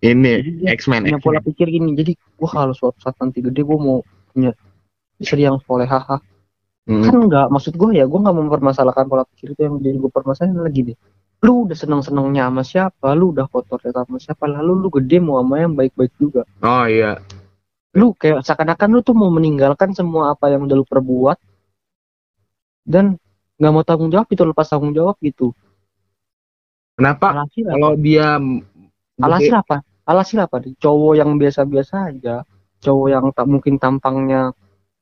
Ini 0.05 0.33
dia 0.61 0.77
X-Men. 0.77 1.09
punya 1.09 1.21
pola 1.23 1.41
pikir 1.41 1.67
gini. 1.71 1.97
Jadi 1.97 2.13
gua 2.37 2.49
kalau 2.51 2.75
suatu 2.77 2.99
saat 3.01 3.17
nanti 3.17 3.41
gede 3.41 3.65
gua 3.65 3.79
mau 3.81 3.99
punya 4.31 4.53
istri 5.19 5.47
yang 5.47 5.59
soleh 5.63 5.87
haha 5.87 6.19
Hmm. 6.85 7.01
kan 7.01 7.17
enggak 7.17 7.49
maksud 7.49 7.81
gua 7.81 7.97
ya 7.97 8.05
gua 8.05 8.29
nggak 8.29 8.37
mempermasalahkan 8.45 9.09
pola 9.09 9.25
pikir 9.25 9.57
itu 9.57 9.61
yang 9.65 9.81
jadi 9.81 9.97
gua 9.97 10.13
permasalahin 10.13 10.61
lagi 10.61 10.93
deh. 10.93 10.97
Lu 11.41 11.65
udah 11.65 11.77
seneng 11.77 12.05
senengnya 12.05 12.45
sama 12.49 12.61
siapa 12.61 13.09
lu 13.17 13.33
udah 13.33 13.49
kotornya 13.49 14.05
sama 14.05 14.21
siapa 14.21 14.45
lalu 14.45 14.85
lu 14.85 14.89
gede 14.93 15.17
mau 15.17 15.41
sama 15.41 15.65
yang 15.65 15.73
baik 15.73 15.97
baik 15.97 16.13
juga. 16.21 16.45
Oh 16.61 16.85
iya. 16.85 17.21
lu 17.95 18.11
kayak 18.11 18.43
seakan-akan 18.43 18.91
lu 18.91 19.01
tuh 19.07 19.15
mau 19.15 19.31
meninggalkan 19.31 19.95
semua 19.95 20.35
apa 20.35 20.51
yang 20.51 20.67
udah 20.67 20.77
lu 20.77 20.83
perbuat 20.83 21.39
dan 22.85 23.17
nggak 23.55 23.73
mau 23.73 23.87
tanggung 23.87 24.11
jawab 24.11 24.27
itu 24.29 24.43
lepas 24.45 24.67
tanggung 24.69 24.93
jawab 24.93 25.17
gitu. 25.23 25.55
Kenapa? 26.99 27.33
Alhasil 27.33 27.65
apa? 27.65 27.73
kalau 27.79 27.93
dia 27.97 28.27
alhasil 29.23 29.55
apa? 29.57 29.77
Alhasil 30.05 30.39
apa? 30.43 30.57
Cowok 30.77 31.15
yang 31.17 31.31
biasa-biasa 31.41 32.13
aja. 32.13 32.45
Cowok 32.85 33.09
yang 33.09 33.25
tak 33.33 33.47
mungkin 33.49 33.79
tampangnya 33.81 34.53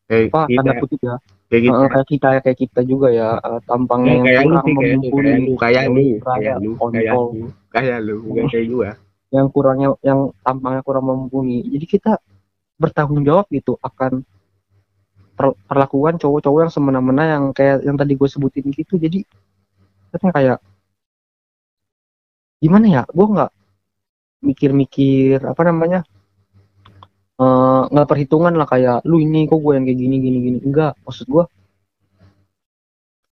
kayak 0.08 0.26
apa 0.32 0.40
kita, 0.48 0.58
tanda 0.58 0.72
kutip 0.80 1.00
ya? 1.02 1.16
Kayak 1.52 1.62
kita, 1.62 1.76
eh, 1.76 1.88
kayak 1.92 2.06
kita 2.08 2.28
kayak 2.42 2.58
kita 2.58 2.80
juga 2.88 3.08
ya 3.12 3.28
eh, 3.38 3.60
tampangnya 3.68 4.14
kayak, 4.22 4.24
yang 4.24 4.44
kurang 4.48 4.64
kayak 4.64 4.76
lu, 4.76 4.98
mumpuni 4.98 5.28
kayak 5.28 5.38
lu, 5.38 5.52
kayak 5.56 5.84
lu, 5.86 6.02
yang 6.02 6.22
kayak 6.22 6.56
lu, 6.58 6.70
kayak 6.72 6.76
kontol 6.80 7.24
lu, 7.30 7.46
kayak 7.72 7.98
lu, 8.02 8.14
bukan 8.26 8.44
kayak 8.48 8.66
gua. 8.72 8.90
yang 9.32 9.46
kurangnya 9.48 9.88
yang 10.04 10.20
tampangnya 10.44 10.82
kurang 10.84 11.04
mumpuni 11.08 11.64
jadi 11.72 11.86
kita 11.88 12.12
bertanggung 12.76 13.22
jawab 13.24 13.46
gitu 13.48 13.78
akan 13.80 14.26
per- 15.36 15.58
perlakuan 15.66 16.20
cowok-cowok 16.20 16.60
yang 16.68 16.72
semena-mena 16.72 17.24
yang 17.38 17.44
kayak 17.56 17.82
yang 17.82 17.96
tadi 17.96 18.14
gue 18.14 18.28
sebutin 18.28 18.68
gitu. 18.70 18.94
Jadi 19.00 19.24
kan 20.12 20.30
kayak 20.30 20.58
gimana 22.60 22.86
ya? 22.86 23.02
Gue 23.08 23.26
nggak 23.32 23.50
mikir-mikir 24.42 25.38
apa 25.42 25.62
namanya 25.66 26.00
eh, 27.40 27.82
nggak 27.88 28.08
perhitungan 28.08 28.52
lah 28.52 28.68
kayak 28.68 29.04
lu 29.08 29.16
ini 29.20 29.46
kok 29.46 29.60
gue 29.60 29.72
yang 29.76 29.84
kayak 29.86 29.98
gini 29.98 30.16
gini 30.18 30.38
gini 30.42 30.58
enggak 30.60 30.92
maksud 31.06 31.26
gue 31.28 31.44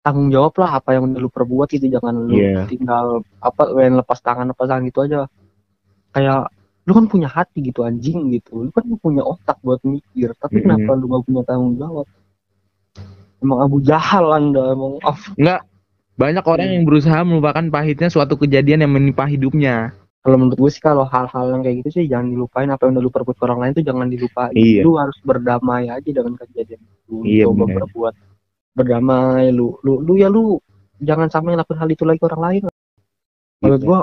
tanggung 0.01 0.31
jawab 0.31 0.53
lah 0.55 0.79
apa 0.79 0.95
yang 0.95 1.11
udah 1.11 1.19
lu 1.19 1.27
perbuat 1.27 1.67
itu 1.75 1.91
jangan 1.91 2.15
lu 2.15 2.35
Iya. 2.37 2.63
tinggal 2.69 3.27
apa 3.43 3.61
main 3.75 3.93
lepas 3.95 4.19
tangan 4.23 4.47
lepas 4.55 4.67
tangan 4.71 4.87
gitu 4.87 5.03
aja 5.03 5.27
kayak 6.15 6.47
lu 6.87 6.91
kan 6.95 7.05
punya 7.11 7.27
hati 7.27 7.59
gitu 7.59 7.83
anjing 7.83 8.31
gitu 8.31 8.63
lu 8.63 8.71
kan 8.71 8.87
punya 9.03 9.19
otak 9.27 9.59
buat 9.59 9.83
mikir 9.83 10.31
tapi 10.39 10.63
Mm-mm. 10.63 10.87
kenapa 10.87 10.91
lu 10.95 11.05
gak 11.11 11.23
punya 11.27 11.41
tanggung 11.43 11.75
jawab 11.75 12.07
emang 13.43 13.59
Abu 13.59 13.77
Jahal 13.83 14.25
anda 14.31 14.63
emang 14.71 14.97
af 15.03 15.19
Enggak. 15.35 15.61
Banyak 16.17 16.45
orang 16.49 16.69
yang 16.73 16.81
berusaha 16.89 17.21
melupakan 17.21 17.61
pahitnya 17.69 18.09
suatu 18.09 18.41
kejadian 18.41 18.81
yang 18.81 18.89
menimpa 18.89 19.29
hidupnya. 19.29 19.93
Kalau 20.27 20.37
menurut 20.37 20.59
gue 20.59 20.67
sih 20.69 20.83
kalau 20.83 21.07
hal-hal 21.07 21.55
yang 21.55 21.63
kayak 21.63 21.75
gitu 21.79 21.89
sih 21.89 22.03
jangan 22.05 22.27
dilupain 22.27 22.67
apa 22.67 22.83
yang 22.83 22.99
udah 22.99 23.03
lu 23.03 23.09
perbuat 23.09 23.35
ke 23.39 23.43
orang 23.47 23.59
lain 23.63 23.71
tuh 23.73 23.85
jangan 23.85 24.07
dilupain 24.11 24.51
Iya. 24.51 24.83
lu 24.83 24.99
harus 24.99 25.15
berdamai 25.23 25.87
aja 25.87 26.03
dengan 26.03 26.35
kejadian 26.35 26.81
itu 26.83 26.99
Lu 27.07 27.23
Iya, 27.23 27.43
coba 27.47 27.63
bener. 27.63 27.75
berbuat 27.79 28.13
berdamai 28.73 29.45
lu 29.49 29.79
lu 29.81 30.03
lu 30.03 30.13
ya 30.13 30.27
lu 30.27 30.59
jangan 30.99 31.31
sampai 31.31 31.55
ngelakuin 31.55 31.79
hal 31.79 31.89
itu 31.89 32.03
lagi 32.03 32.19
ke 32.19 32.27
orang 32.27 32.43
lain 32.43 32.61
menurut 33.57 33.79
Iya. 33.79 33.87
gua 33.87 33.99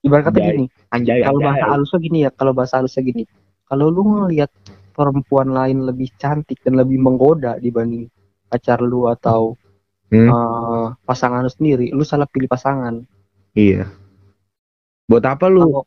ibarat 0.00 0.24
kata 0.24 0.38
gini 0.38 0.64
Anjay, 0.88 1.20
kalau 1.20 1.40
bahasa 1.42 1.66
halusnya 1.66 1.98
gini 1.98 2.18
ya 2.22 2.30
kalau 2.30 2.52
bahasa 2.54 2.74
halusnya 2.78 3.02
gini 3.02 3.22
kalau 3.66 3.86
lu 3.88 4.02
ngelihat 4.06 4.50
perempuan 4.94 5.50
lain 5.50 5.82
lebih 5.82 6.14
cantik 6.14 6.62
dan 6.62 6.78
lebih 6.78 6.96
menggoda 6.96 7.58
dibanding 7.58 8.06
pacar 8.46 8.78
lu 8.78 9.10
atau 9.10 9.58
Hmm. 10.04 10.30
eh, 10.30 10.86
pasangan 11.02 11.42
lu 11.42 11.50
sendiri 11.50 11.90
lu 11.90 12.04
salah 12.04 12.28
pilih 12.28 12.46
pasangan 12.46 13.02
Iya. 13.52 13.88
Buat 15.10 15.24
apa 15.28 15.46
lu? 15.52 15.84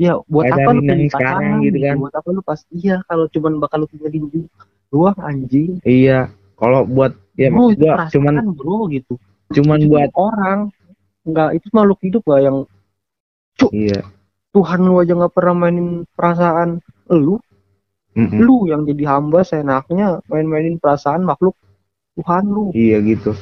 iya 0.00 0.16
buat 0.32 0.48
apa 0.48 0.70
lu 0.72 0.80
pilih 0.80 1.12
sekarang 1.12 1.44
pasangan 1.44 1.64
gitu 1.68 1.78
kan. 1.84 1.96
buat 2.00 2.14
apa 2.16 2.28
lu 2.32 2.40
pas 2.40 2.60
iya 2.72 2.96
kalau 3.04 3.28
cuman 3.28 3.52
bakal 3.60 3.84
lu 3.84 3.86
tinggalin 3.92 4.24
di 4.32 4.40
doang 4.88 5.18
anjing 5.20 5.76
Iya. 5.84 6.32
Kalau 6.56 6.88
buat 6.88 7.12
ya 7.36 7.48
bro 7.52 7.68
maksud 7.68 7.76
itu 7.76 7.84
gua 7.84 7.94
perasaan 7.96 8.12
cuman 8.16 8.34
bro 8.56 8.78
gitu 8.88 9.14
cuman 9.52 9.78
Itu 9.80 9.88
buat 9.92 10.10
orang 10.16 10.58
nggak 11.28 11.48
itu 11.60 11.66
makhluk 11.76 12.00
hidup 12.00 12.24
lah 12.32 12.40
yang 12.40 12.56
iya. 13.76 14.00
Tuhan 14.56 14.80
lu 14.82 14.94
aja 14.98 15.12
nggak 15.14 15.34
pernah 15.36 15.54
mainin 15.54 15.88
perasaan 16.16 16.80
lu 17.12 17.36
Mm-mm. 18.16 18.40
lu 18.42 18.66
yang 18.72 18.82
jadi 18.88 19.04
hamba 19.06 19.44
seenaknya 19.46 20.18
main-mainin 20.26 20.80
perasaan 20.80 21.22
makhluk 21.22 21.54
Tuhan 22.18 22.44
lu 22.48 22.72
Iya 22.72 22.98
gitu. 23.04 23.36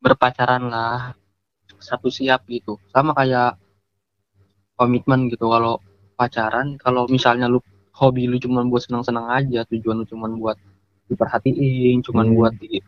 berpacaran 0.00 0.66
lah 0.72 1.12
satu 1.78 2.08
siap 2.10 2.42
gitu 2.48 2.80
sama 2.90 3.12
kayak 3.14 3.54
komitmen 4.80 5.20
gitu 5.32 5.46
kalau 5.54 5.74
pacaran 6.18 6.66
kalau 6.84 7.02
misalnya 7.16 7.46
lu 7.52 7.58
hobi 8.00 8.22
lu 8.30 8.36
cuma 8.44 8.60
buat 8.70 8.82
senang-senang 8.86 9.26
aja 9.38 9.60
tujuan 9.70 9.96
lu 10.00 10.06
cuma 10.12 10.26
buat 10.42 10.56
diperhatiin 11.10 11.98
cuma 12.06 12.22
Hmm. 12.22 12.34
buat 12.36 12.52
di 12.62 12.78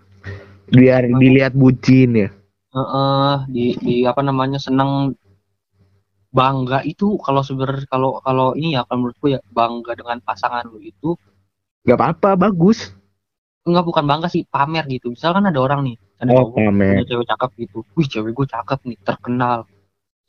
Biar 0.71 1.03
dilihat 1.11 1.53
bucin 1.59 2.11
ya. 2.15 2.29
Heeh, 2.75 3.35
di 3.55 3.65
di 3.87 3.95
apa 4.11 4.23
namanya 4.29 4.59
senang 4.67 4.91
bangga 6.39 6.79
itu 6.93 7.07
kalau 7.27 7.43
seber 7.49 7.71
kalau 7.93 8.11
kalau 8.27 8.49
ini 8.59 8.69
ya 8.77 8.81
kalau 8.87 8.99
menurutku 9.03 9.27
ya 9.35 9.39
bangga 9.59 9.93
dengan 10.01 10.19
pasangan 10.27 10.65
lu 10.71 10.79
itu 10.93 11.09
Gak 11.89 11.97
apa-apa, 11.97 12.31
bagus. 12.37 12.93
enggak 13.69 13.85
bukan 13.89 14.05
bangga 14.11 14.29
sih 14.35 14.43
pamer 14.55 14.85
gitu 14.95 15.07
misalkan 15.15 15.45
ada 15.51 15.61
orang 15.67 15.81
nih 15.87 15.97
ada 16.23 16.33
Oh, 16.33 16.39
cowok 16.39 16.53
pamer. 16.57 16.89
punya 16.89 17.03
cewek 17.09 17.27
cakep 17.31 17.51
gitu 17.63 17.79
wih 17.97 18.07
cewek 18.13 18.33
gue 18.39 18.47
cakep 18.55 18.79
nih 18.89 18.99
terkenal 19.09 19.59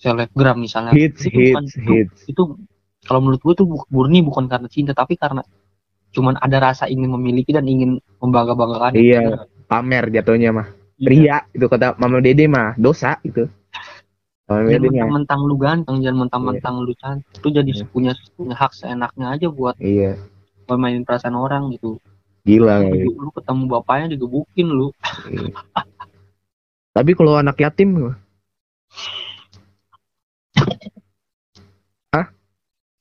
selebgram 0.02 0.58
misalnya 0.58 0.92
Hits, 0.98 1.30
itu 1.30 1.38
bukan 1.54 1.64
hits, 1.70 1.74
itu, 1.78 1.92
hits. 1.94 2.20
itu 2.26 2.42
kalau 3.06 3.22
menurut 3.22 3.42
gue 3.42 3.54
itu 3.54 3.66
murni 3.94 4.20
bukan 4.26 4.50
karena 4.50 4.66
cinta 4.66 4.98
tapi 4.98 5.14
karena 5.14 5.46
cuman 6.12 6.36
ada 6.42 6.58
rasa 6.60 6.90
ingin 6.90 7.14
memiliki 7.14 7.54
dan 7.54 7.70
ingin 7.70 8.02
membangga 8.20 8.58
banggakan 8.58 8.98
Iya. 8.98 9.46
Pamer 9.70 10.12
jatuhnya 10.12 10.52
mah. 10.52 10.68
Ria 11.00 11.48
itu 11.56 11.66
kata 11.66 11.96
Mama 11.96 12.20
Dede 12.20 12.46
mah 12.52 12.76
dosa 12.76 13.16
itu. 13.24 13.48
Jangan 14.52 14.84
mentang-mentang 14.92 15.40
lu 15.48 15.56
ganteng 15.56 16.04
jangan 16.04 16.28
mentang-mentang 16.28 16.84
lu 16.84 16.92
cantik 17.00 17.40
lu 17.40 17.50
jadi 17.56 17.72
Iya. 17.72 17.86
punya 17.88 18.12
punya 18.36 18.56
hak 18.60 18.76
seenaknya 18.76 19.32
aja 19.32 19.48
buat 19.48 19.80
Iya. 19.80 20.20
mainin 20.68 21.08
perasaan 21.08 21.36
orang 21.40 21.72
gitu 21.72 21.96
Gila. 22.44 22.84
lu, 22.84 23.16
lu 23.16 23.32
ketemu 23.32 23.64
bapaknya 23.72 24.12
digebukin 24.18 24.68
lu 24.68 24.92
Iya. 25.32 25.56
Tapi 26.92 27.12
kalau 27.16 27.40
anak 27.40 27.56
yatim 27.64 27.96
gimana? 27.96 28.20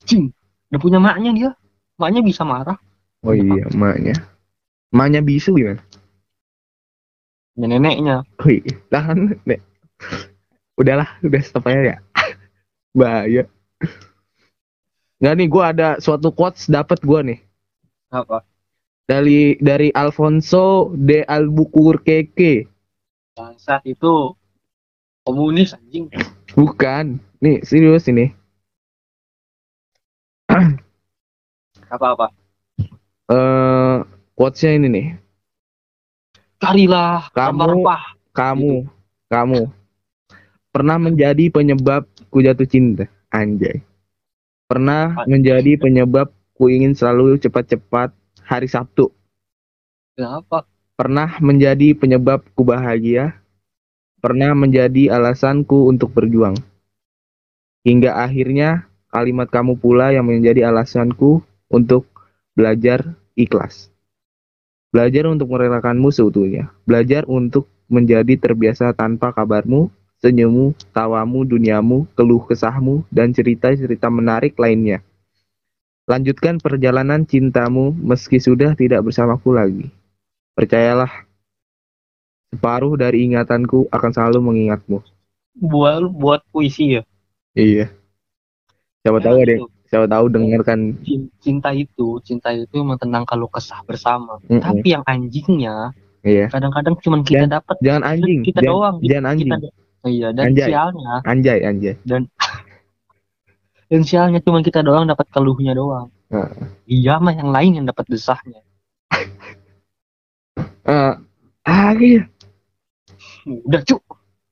cing 0.06 0.32
udah 0.70 0.80
punya 0.80 0.98
maknya 1.02 1.30
dia 1.34 1.50
maknya 1.98 2.22
bisa 2.24 2.42
marah 2.46 2.78
Oh 3.20 3.36
iya, 3.36 3.68
emaknya. 3.68 4.16
Emaknya 4.96 5.20
bisu 5.20 5.52
gimana? 5.52 5.84
punya 7.52 7.76
neneknya 7.76 8.24
Wih, 8.40 8.64
tahan, 8.88 9.36
Nek. 9.44 9.60
Udahlah, 10.80 11.20
udah 11.20 11.40
stop 11.44 11.68
aja 11.68 11.82
ya. 11.84 11.96
Bahaya. 12.98 13.44
Nggak 15.20 15.34
nih, 15.36 15.48
gua 15.52 15.64
ada 15.76 15.88
suatu 16.00 16.32
quotes 16.32 16.64
dapat 16.72 16.96
gua 17.04 17.20
nih 17.20 17.44
apa 18.10 18.42
dari 19.06 19.54
dari 19.62 19.94
Alfonso 19.94 20.90
de 20.96 21.22
Albuquerque. 21.22 22.66
bangsat 23.38 23.86
itu 23.86 24.34
komunis 25.22 25.76
anjing 25.78 26.10
Bukan, 26.56 27.22
nih 27.38 27.62
serius 27.62 28.10
ini. 28.10 28.34
Apa 31.90 32.06
apa 32.14 32.26
Eh, 33.30 33.96
quotesnya 34.34 34.74
ini 34.74 34.88
nih. 34.90 35.08
carilah 36.58 37.30
Kamu- 37.30 37.62
rempah-rempah. 37.62 38.02
Kamu, 38.30 38.74
kamu 39.26 39.62
pernah 40.70 40.98
menjadi 40.98 41.46
penyebab 41.46 42.06
ku 42.26 42.42
jatuh 42.42 42.66
cinta, 42.66 43.06
anjay. 43.30 43.82
Pernah 44.66 45.26
menjadi 45.26 45.78
penyebab 45.78 46.30
ku 46.54 46.66
ingin 46.66 46.94
selalu 46.94 47.38
cepat-cepat 47.38 48.10
hari 48.42 48.66
Sabtu. 48.66 49.14
Kenapa? 50.14 50.66
Pernah 50.98 51.38
menjadi 51.38 51.94
penyebab 51.94 52.42
ku 52.54 52.62
bahagia. 52.62 53.38
Pernah 54.18 54.52
menjadi 54.52 55.16
alasanku 55.16 55.86
untuk 55.86 56.12
berjuang. 56.12 56.58
Hingga 57.82 58.20
akhirnya 58.20 58.84
kalimat 59.08 59.48
kamu 59.48 59.80
pula 59.80 60.12
yang 60.12 60.28
menjadi 60.28 60.68
alasanku 60.68 61.40
untuk 61.70 62.10
belajar 62.58 63.14
ikhlas. 63.38 63.88
Belajar 64.90 65.30
untuk 65.30 65.54
merelakanmu 65.54 66.10
seutuhnya. 66.10 66.74
Belajar 66.82 67.22
untuk 67.30 67.70
menjadi 67.86 68.34
terbiasa 68.34 68.90
tanpa 68.90 69.30
kabarmu, 69.30 69.86
senyummu, 70.18 70.74
tawamu, 70.90 71.46
duniamu, 71.46 72.10
keluh 72.18 72.42
kesahmu, 72.42 73.06
dan 73.08 73.30
cerita-cerita 73.30 74.10
menarik 74.10 74.58
lainnya. 74.58 75.00
Lanjutkan 76.10 76.58
perjalanan 76.58 77.22
cintamu 77.22 77.94
meski 77.94 78.42
sudah 78.42 78.74
tidak 78.74 79.06
bersamaku 79.06 79.54
lagi. 79.54 79.86
Percayalah, 80.58 81.30
separuh 82.50 82.98
dari 82.98 83.30
ingatanku 83.30 83.86
akan 83.94 84.10
selalu 84.10 84.38
mengingatmu. 84.42 84.98
Buat 85.54 86.10
buat 86.10 86.40
puisi 86.50 86.98
ya. 86.98 87.02
Iya. 87.54 87.94
Siapa 89.06 89.22
tahu 89.22 89.38
Emang 89.38 89.46
ada, 89.46 89.54
itu, 89.54 89.66
siapa 89.90 90.06
tahu 90.06 90.26
dengarkan. 90.30 90.94
cin- 91.02 91.30
cinta 91.42 91.74
itu, 91.74 92.22
cinta 92.22 92.54
itu 92.54 92.70
memang 92.78 92.96
tentang 92.96 93.26
kalau 93.26 93.50
kesah 93.50 93.82
bersama. 93.82 94.38
Mm-mm. 94.46 94.62
Tapi 94.62 94.86
yang 94.86 95.02
anjingnya 95.04 95.90
Iya. 96.22 96.46
kadang-kadang 96.52 96.94
cuma 97.00 97.16
kita 97.24 97.48
dapat 97.48 97.76
Jangan 97.80 98.02
anjing. 98.06 98.40
kita 98.44 98.60
jangan, 98.60 98.70
doang. 98.70 98.96
jangan 99.02 99.24
anjing. 99.34 99.50
Kita, 99.50 99.68
iya 100.06 100.28
dan 100.32 100.44
Anjay. 100.52 100.68
sialnya 100.68 101.14
Anjay, 101.24 101.58
anjay. 101.60 101.94
dan 102.06 102.22
sialnya 104.08 104.40
cuma 104.40 104.60
kita 104.60 104.80
doang 104.80 105.04
dapat 105.04 105.26
keluhnya 105.28 105.72
doang. 105.74 106.08
Heeh. 106.30 106.66
Iya 106.86 107.18
mah 107.18 107.34
yang 107.34 107.50
lain 107.50 107.72
yang 107.82 107.86
dapat 107.88 108.06
desahnya. 108.06 108.62
Eh, 110.80 111.14
ah, 111.64 111.92
iya. 111.94 112.26
Udah 113.46 113.80
cuk. 113.84 114.02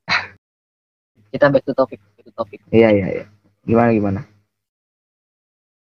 Kita 1.34 1.50
back 1.50 1.66
to 1.66 1.74
topic, 1.74 1.98
back 2.14 2.24
to 2.24 2.32
topic. 2.32 2.58
Iya, 2.70 2.88
iya, 2.94 3.06
iya. 3.10 3.24
Gimana, 3.66 3.90
gimana? 3.90 4.20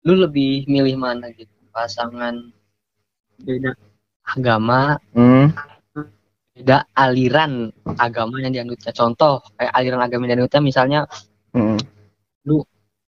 Lu 0.07 0.13
lebih 0.15 0.65
milih 0.69 0.95
mana 0.95 1.31
gitu? 1.35 1.51
Pasangan 1.75 2.35
beda 3.39 3.71
agama, 4.35 4.99
Hmm. 5.15 5.51
beda 6.55 6.83
aliran 6.95 7.71
agama 7.95 8.39
yang 8.43 8.51
dianutnya. 8.51 8.91
Contoh 8.91 9.39
kayak 9.55 9.71
aliran 9.75 10.01
agama 10.03 10.27
yang 10.27 10.43
dianutnya 10.43 10.61
misalnya 10.63 10.99
Mm-mm. 11.55 11.79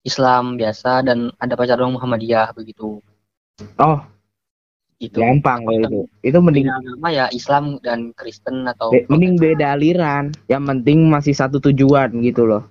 Islam 0.03 0.55
biasa 0.55 1.03
dan 1.03 1.29
ada 1.39 1.53
pacar 1.59 1.77
orang 1.79 1.99
Muhammadiyah 1.99 2.55
begitu. 2.55 3.03
Oh, 3.75 3.99
Gitu. 4.99 5.23
gampang 5.23 5.63
kalau 5.63 5.79
itu. 5.79 5.99
Itu 6.23 6.37
mending 6.43 6.67
Beda 6.67 6.75
agama 6.83 7.07
ya 7.15 7.25
Islam 7.31 7.63
dan 7.79 8.11
Kristen 8.15 8.67
atau 8.67 8.91
be- 8.91 9.07
mending 9.07 9.39
beda 9.39 9.79
aliran. 9.79 10.35
Yang 10.51 10.63
penting 10.67 11.07
masih 11.07 11.31
satu 11.31 11.63
tujuan 11.63 12.11
gitu 12.19 12.43
loh. 12.43 12.67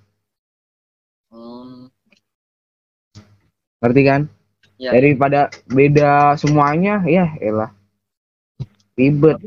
Ngerti 3.79 4.03
kan? 4.03 4.21
ya, 4.79 4.91
Daripada 4.95 5.51
beda 5.71 6.35
semuanya, 6.35 7.03
ya 7.07 7.31
elah. 7.39 7.71
Ribet. 8.99 9.39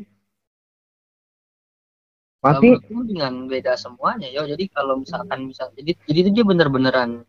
Pasti 2.42 2.74
dengan 3.06 3.46
beda 3.46 3.78
semuanya 3.78 4.26
yo. 4.32 4.48
Jadi 4.50 4.66
kalau 4.74 4.98
misalkan 5.04 5.46
bisa 5.46 5.70
jadi 5.78 5.94
jadi 6.10 6.20
itu 6.26 6.30
dia 6.42 6.46
bener-beneran 6.48 7.22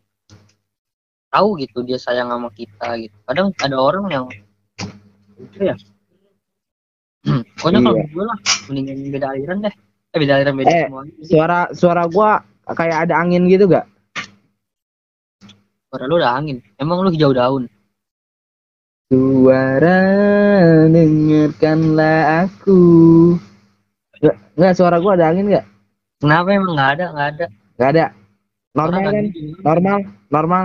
tahu 1.29 1.61
gitu 1.61 1.85
dia 1.85 2.01
sayang 2.01 2.33
sama 2.33 2.49
kita 2.49 2.97
gitu. 2.97 3.13
Kadang 3.29 3.53
ada 3.61 3.77
orang 3.77 4.05
yang 4.09 4.25
itu 5.37 5.69
ya. 5.69 5.75
Pokoknya 7.61 7.79
kalau 7.85 7.97
Iya. 8.01 8.09
gue 8.09 8.23
lah 8.25 8.37
mendingan 8.71 8.97
beda 9.13 9.27
aliran 9.37 9.57
deh. 9.61 9.73
Eh 10.13 10.17
beda 10.17 10.33
aliran 10.41 10.55
beda 10.57 10.69
Eh, 10.71 10.85
semuanya. 10.89 11.13
Suara 11.29 11.59
suara 11.77 12.03
gua 12.09 12.41
kayak 12.65 12.97
ada 13.05 13.13
angin 13.21 13.45
gitu 13.51 13.69
gak? 13.69 13.85
Suara 15.93 16.09
lu 16.09 16.17
udah 16.17 16.33
angin. 16.41 16.57
Emang 16.81 17.05
lu 17.05 17.13
hijau 17.13 17.37
daun. 17.37 17.69
Suara 19.13 20.01
dengarkanlah 20.89 22.49
aku. 22.49 22.81
Nggak, 24.17 24.35
nggak 24.57 24.73
suara 24.73 24.97
gua 24.97 25.13
ada 25.13 25.29
angin 25.29 25.53
nggak? 25.53 25.65
Kenapa 26.17 26.49
emang 26.49 26.73
nggak 26.73 26.91
ada 26.97 27.05
nggak 27.13 27.27
ada? 27.37 27.45
Nggak 27.77 27.89
ada. 27.93 28.05
Normal 28.73 28.99
Orang 29.05 29.13
kan? 29.13 29.25
Normal, 29.61 29.97
normal. 30.33 30.63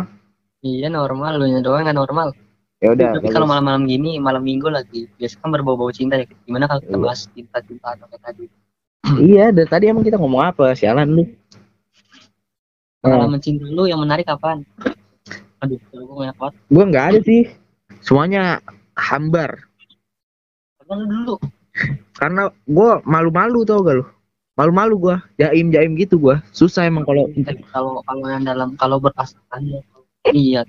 Iya 0.64 0.88
normal, 0.88 1.32
lu 1.36 1.44
nya 1.52 1.60
doang 1.60 1.84
nggak 1.84 1.98
normal. 2.00 2.32
Ya 2.80 2.96
udah. 2.96 3.20
Tapi 3.20 3.28
kalau 3.28 3.44
malam-malam 3.44 3.84
gini, 3.84 4.16
malam 4.16 4.40
minggu 4.40 4.72
lagi, 4.72 5.12
biasa 5.20 5.44
kan 5.44 5.52
berbau-bau 5.52 5.92
cinta 5.92 6.16
ya. 6.16 6.24
Gimana 6.48 6.64
kalau 6.64 6.80
kita 6.80 6.96
Iya. 6.96 7.04
bahas 7.04 7.20
cinta-cinta 7.28 7.86
atau 8.00 8.08
kayak 8.08 8.22
tadi? 8.24 8.44
Iya, 9.28 9.52
dari 9.52 9.68
tadi 9.68 9.84
emang 9.92 10.08
kita 10.08 10.16
ngomong 10.16 10.40
apa? 10.40 10.72
Sialan 10.72 11.12
lu. 11.12 11.20
Oh. 11.20 11.28
Pengalaman 13.04 13.44
cinta 13.44 13.68
lu 13.68 13.84
yang 13.84 14.00
menarik 14.00 14.24
apaan? 14.24 14.64
Aduh, 15.64 15.78
gue 15.90 16.16
banyak 16.16 16.36
banget. 16.38 16.54
Nggak 16.70 17.04
ada 17.10 17.20
sih. 17.26 17.42
Semuanya 18.02 18.62
hambar. 18.94 19.68
Lu 20.88 21.04
dulu? 21.04 21.34
Karena 22.16 22.50
gua 22.66 22.98
malu-malu 23.06 23.62
tau 23.62 23.84
gak 23.84 24.02
lu? 24.02 24.04
Malu-malu 24.58 24.94
gua. 24.98 25.16
Jaim 25.38 25.70
jaim 25.70 25.94
gitu 25.94 26.18
gua. 26.18 26.40
Susah 26.50 26.88
emang 26.88 27.04
kalau 27.06 27.30
Eh, 27.36 27.54
Kalau 27.70 28.02
kalau 28.02 28.26
yang 28.26 28.42
dalam 28.42 28.74
kalau 28.74 28.98
berpasangan 28.98 29.62
ya, 29.62 29.80
iya. 30.32 30.62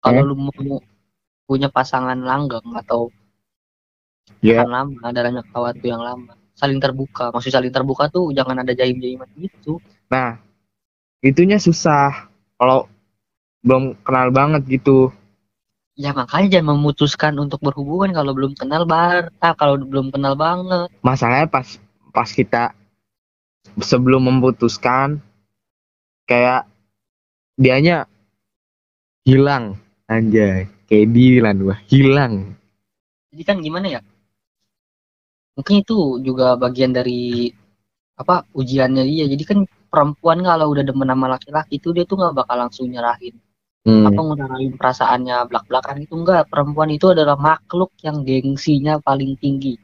Kalau 0.00 0.20
Eh? 0.22 0.26
lu 0.30 0.34
mau 0.38 0.80
punya 1.44 1.68
pasangan 1.68 2.16
langgeng 2.16 2.64
atau 2.72 3.12
pasangan 4.40 4.70
lama, 4.88 5.12
darahnya 5.12 5.42
kawat 5.52 5.76
tuh 5.80 5.88
yang 5.92 6.00
lama, 6.00 6.32
saling 6.56 6.80
terbuka. 6.80 7.28
Maksud 7.34 7.52
saling 7.52 7.72
terbuka 7.74 8.08
tuh 8.08 8.32
jangan 8.32 8.64
ada 8.64 8.72
jaim-jaiman 8.72 9.28
gitu. 9.36 9.82
Nah, 10.08 10.40
itunya 11.20 11.60
susah. 11.60 12.30
Kalau 12.56 12.88
belum 13.64 13.96
kenal 14.04 14.28
banget 14.28 14.62
gitu. 14.68 15.08
Ya 15.96 16.12
makanya 16.12 16.60
jangan 16.60 16.76
memutuskan 16.76 17.32
untuk 17.40 17.64
berhubungan 17.64 18.12
kalau 18.12 18.36
belum 18.36 18.52
kenal 18.58 18.84
bar, 18.84 19.32
ah 19.40 19.54
kalau 19.56 19.80
belum 19.80 20.12
kenal 20.12 20.36
banget. 20.36 20.92
Masalahnya 21.00 21.48
pas 21.48 21.80
pas 22.12 22.28
kita 22.28 22.76
sebelum 23.80 24.28
memutuskan 24.28 25.18
kayak 26.28 26.68
dianya 27.56 28.04
hilang 29.24 29.80
anjay 30.10 30.68
kayak 30.90 31.08
Dilan 31.14 31.56
gua 31.64 31.76
hilang 31.88 32.58
Jadi 33.32 33.42
kan 33.42 33.56
gimana 33.64 33.86
ya? 33.98 34.00
Mungkin 35.54 35.86
itu 35.86 36.18
juga 36.22 36.58
bagian 36.58 36.90
dari 36.90 37.50
apa 38.18 38.46
ujiannya 38.54 39.02
dia. 39.06 39.26
Jadi 39.30 39.42
kan 39.46 39.58
perempuan 39.90 40.42
kalau 40.42 40.74
udah 40.74 40.82
demen 40.82 41.06
sama 41.06 41.26
laki-laki 41.30 41.78
itu 41.78 41.94
dia 41.94 42.02
tuh 42.02 42.18
nggak 42.18 42.34
bakal 42.34 42.56
langsung 42.58 42.90
nyerahin 42.90 43.34
Hmm. 43.84 44.08
apa 44.08 44.16
ngutarain 44.16 44.72
perasaannya 44.80 45.36
belak-belakan 45.52 46.08
itu 46.08 46.16
enggak. 46.16 46.48
Perempuan 46.48 46.88
itu 46.88 47.12
adalah 47.12 47.36
makhluk 47.36 47.92
yang 48.00 48.24
gengsinya 48.24 48.96
paling 49.04 49.36
tinggi. 49.36 49.76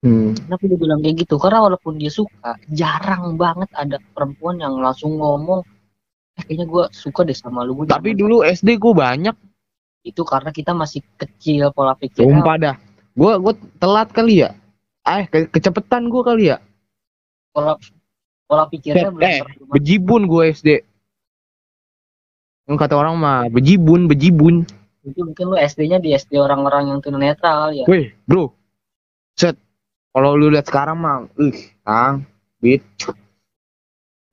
Hmm. 0.00 0.32
Kenapa 0.32 0.64
dia 0.64 0.78
bilang 0.80 1.00
kayak 1.04 1.28
gitu? 1.28 1.36
Karena 1.36 1.64
walaupun 1.64 2.00
dia 2.00 2.08
suka, 2.08 2.56
jarang 2.72 3.36
banget 3.36 3.68
ada 3.76 4.00
perempuan 4.16 4.60
yang 4.60 4.80
langsung 4.80 5.20
ngomong, 5.20 5.60
eh, 6.40 6.42
kayaknya 6.44 6.66
gue 6.68 6.84
suka 6.92 7.24
deh 7.24 7.36
sama 7.36 7.64
lu. 7.68 7.76
Gua 7.76 7.88
Tapi 7.88 8.16
jangan." 8.16 8.20
dulu 8.24 8.36
SD 8.44 8.80
gua 8.80 8.92
banyak, 8.96 9.36
itu 10.04 10.22
karena 10.24 10.50
kita 10.52 10.72
masih 10.76 11.00
kecil 11.16 11.72
pola 11.72 11.96
pikirnya 11.96 12.40
sumpah 12.40 12.56
dah. 12.56 12.76
Gua 13.16 13.40
gua 13.40 13.52
telat 13.80 14.08
kali 14.12 14.44
ya. 14.44 14.56
Eh, 15.04 15.24
ke 15.28 15.52
kecepetan 15.52 16.08
gua 16.08 16.24
kali 16.24 16.52
ya. 16.52 16.60
pola 17.52 17.76
pola 18.48 18.64
pikirnya 18.68 19.08
Eh, 19.08 19.12
belum 19.12 19.24
eh, 19.24 19.40
Bejibun 19.72 20.28
gua 20.28 20.48
SD. 20.48 20.84
Yang 22.64 22.76
kata 22.80 22.94
orang 22.96 23.14
mah 23.20 23.44
bejibun, 23.52 24.08
bejibun. 24.08 24.64
itu 25.04 25.20
mungkin 25.20 25.52
lu 25.52 25.56
SD-nya 25.60 26.00
di 26.00 26.16
SD 26.16 26.40
orang-orang 26.40 26.88
yang 26.88 26.98
tunanetra 27.04 27.68
ya. 27.76 27.84
Weh, 27.84 28.16
bro. 28.24 28.48
Set. 29.36 29.60
Kalau 30.16 30.32
lu 30.32 30.48
lihat 30.48 30.64
sekarang 30.64 30.96
mah, 30.96 31.28
ih, 31.36 31.76
Kang, 31.84 32.24
bit. 32.64 32.80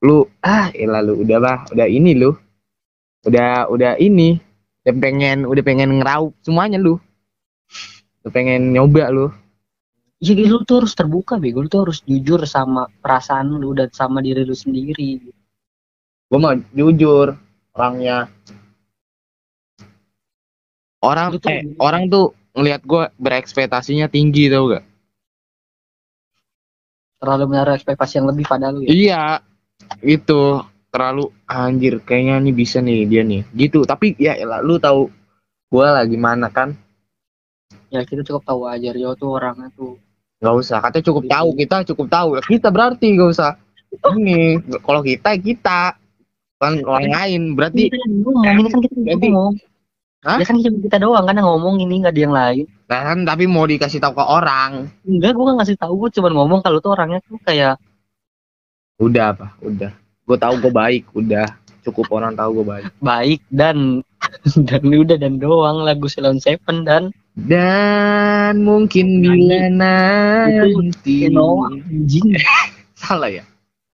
Lu 0.00 0.24
ah, 0.40 0.72
elah 0.72 1.04
lu 1.04 1.20
udah 1.20 1.38
lah, 1.38 1.58
udah 1.68 1.84
ini 1.84 2.16
lu. 2.16 2.32
Udah 3.28 3.68
udah 3.68 4.00
ini. 4.00 4.40
Udah 4.82 4.94
pengen 4.96 5.44
udah 5.44 5.62
pengen 5.62 6.00
ngeraup 6.00 6.32
semuanya 6.40 6.80
lu. 6.80 6.96
Udah 8.24 8.32
pengen 8.32 8.72
nyoba 8.72 9.12
lu. 9.12 9.28
Jadi 10.22 10.48
lu 10.48 10.64
tuh 10.64 10.82
harus 10.82 10.94
terbuka 10.96 11.36
bego, 11.36 11.60
lu 11.60 11.68
tuh 11.68 11.84
harus 11.84 12.00
jujur 12.06 12.46
sama 12.48 12.88
perasaan 13.02 13.58
lu 13.58 13.76
dan 13.76 13.92
sama 13.92 14.24
diri 14.24 14.46
lu 14.46 14.54
sendiri. 14.56 15.20
Gua 16.32 16.38
mah 16.40 16.54
jujur 16.72 17.36
orangnya. 17.76 18.28
Orang 21.02 21.34
tuh- 21.42 21.50
eh, 21.50 21.66
orang 21.82 22.06
tuh 22.06 22.30
ngelihat 22.54 22.82
gua 22.86 23.10
berekspektasinya 23.18 24.06
tinggi 24.06 24.46
tau 24.52 24.70
gak? 24.70 24.84
terlalu 27.22 27.54
menaruh 27.54 27.78
ekspektasi 27.78 28.18
yang 28.18 28.34
lebih 28.34 28.50
pada 28.50 28.74
lu 28.74 28.82
ya 28.82 28.90
Iya, 28.90 29.22
itu 30.02 30.58
terlalu 30.90 31.30
anjir 31.46 32.02
kayaknya 32.02 32.42
nih 32.42 32.50
bisa 32.50 32.82
nih 32.82 33.06
dia 33.06 33.22
nih. 33.22 33.46
Gitu. 33.54 33.86
Tapi 33.86 34.18
ya 34.18 34.34
elah, 34.34 34.58
lu 34.58 34.82
tahu 34.82 35.06
gua 35.70 36.02
lah 36.02 36.04
gimana 36.04 36.50
kan? 36.50 36.74
ya 37.92 38.02
kita 38.08 38.24
cukup 38.24 38.42
tahu 38.48 38.60
aja 38.66 38.88
Rio 38.90 39.12
tuh 39.14 39.36
orangnya 39.36 39.68
tuh 39.76 40.00
Gak 40.42 40.54
usah. 40.58 40.82
Katanya 40.82 41.06
cukup 41.06 41.24
tahu 41.30 41.48
kita 41.54 41.76
cukup 41.94 42.06
tahu. 42.10 42.28
Kita 42.42 42.68
berarti 42.74 43.06
gak 43.14 43.30
usah. 43.30 43.52
Ini 44.18 44.58
kalau 44.82 44.98
kita 45.06 45.38
kita 45.38 45.94
kan 46.62 46.78
orang 46.80 47.10
lain 47.10 47.42
berarti 47.52 47.82
Ini 47.82 47.92
kan 47.92 48.10
ngomong, 48.16 48.44
ini 48.46 48.62
kan 48.64 48.78
kita 48.80 48.94
Berarti- 48.96 49.28
ngomong. 49.28 49.54
Hah? 50.22 50.38
Ya 50.38 50.46
kan 50.46 50.54
cuma 50.56 50.78
kita 50.78 50.96
doang 50.96 51.24
kan 51.24 51.34
yang 51.34 51.48
ngomong 51.48 51.74
ini 51.78 51.98
nggak 51.98 52.14
ada 52.14 52.22
yang 52.22 52.30
lain. 52.32 52.64
nah 52.86 53.00
kan 53.04 53.18
tapi 53.24 53.44
mau 53.44 53.64
dikasih 53.64 53.98
tahu 53.98 54.14
ke 54.14 54.22
orang. 54.22 54.86
Enggak, 55.02 55.34
gua 55.34 55.44
nggak 55.44 55.58
ngasih 55.60 55.76
tahu, 55.76 55.92
gua 55.96 56.08
cuma 56.08 56.28
ngomong 56.30 56.60
kalau 56.60 56.78
tuh 56.78 56.94
orangnya 56.94 57.18
tuh 57.20 57.36
kayak 57.40 57.74
Udah 58.96 59.34
apa? 59.34 59.46
Udah. 59.58 59.90
Gue 60.22 60.38
tahu 60.38 60.54
gue 60.58 60.70
baik. 60.70 61.10
Udah. 61.10 61.58
Cukup 61.82 62.06
orang 62.12 62.32
tahu 62.32 62.62
gue 62.62 62.66
baik. 62.68 62.86
baik 63.02 63.40
dan 63.50 64.06
dan 64.68 64.82
udah 64.86 65.18
dan 65.18 65.42
doang 65.42 65.82
lagu 65.82 66.06
Silon 66.06 66.38
Seven 66.38 66.86
dan 66.86 67.10
Dan 67.34 68.62
mungkin 68.62 69.18
bila 69.18 69.66
nanti 69.66 71.26
anjing 71.26 72.28
salah 72.94 73.26
ya. 73.26 73.42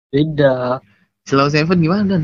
beda. 0.09 0.77
Slow 1.25 1.49
Seven 1.49 1.79
gimana 1.79 2.05
dan? 2.05 2.23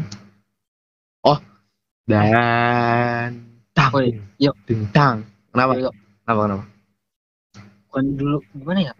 Oh, 2.05 2.13
dan 2.13 3.49
tang, 3.73 3.89
Woi, 3.97 4.13
yuk. 4.37 4.53
tentang. 4.69 5.25
Kenapa? 5.49 5.73
Yuk. 5.73 5.93
Kenapa? 6.21 6.41
Kenapa? 6.45 6.65
Bukan 7.89 8.05
dulu 8.13 8.37
gimana 8.53 8.79
ya? 8.85 8.93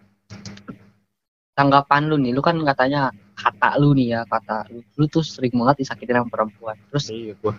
Tanggapan 1.53 2.09
lu 2.09 2.17
nih, 2.17 2.33
lu 2.33 2.41
kan 2.41 2.57
katanya 2.65 3.13
kata 3.37 3.77
lu 3.77 3.93
nih 3.93 4.17
ya, 4.17 4.21
kata 4.25 4.65
lu, 4.73 4.81
lu 4.97 5.05
tuh 5.05 5.21
sering 5.21 5.53
banget 5.53 5.85
disakitin 5.85 6.17
sama 6.17 6.33
perempuan. 6.33 6.73
Terus 6.89 7.13
Iya, 7.13 7.37
gua. 7.45 7.53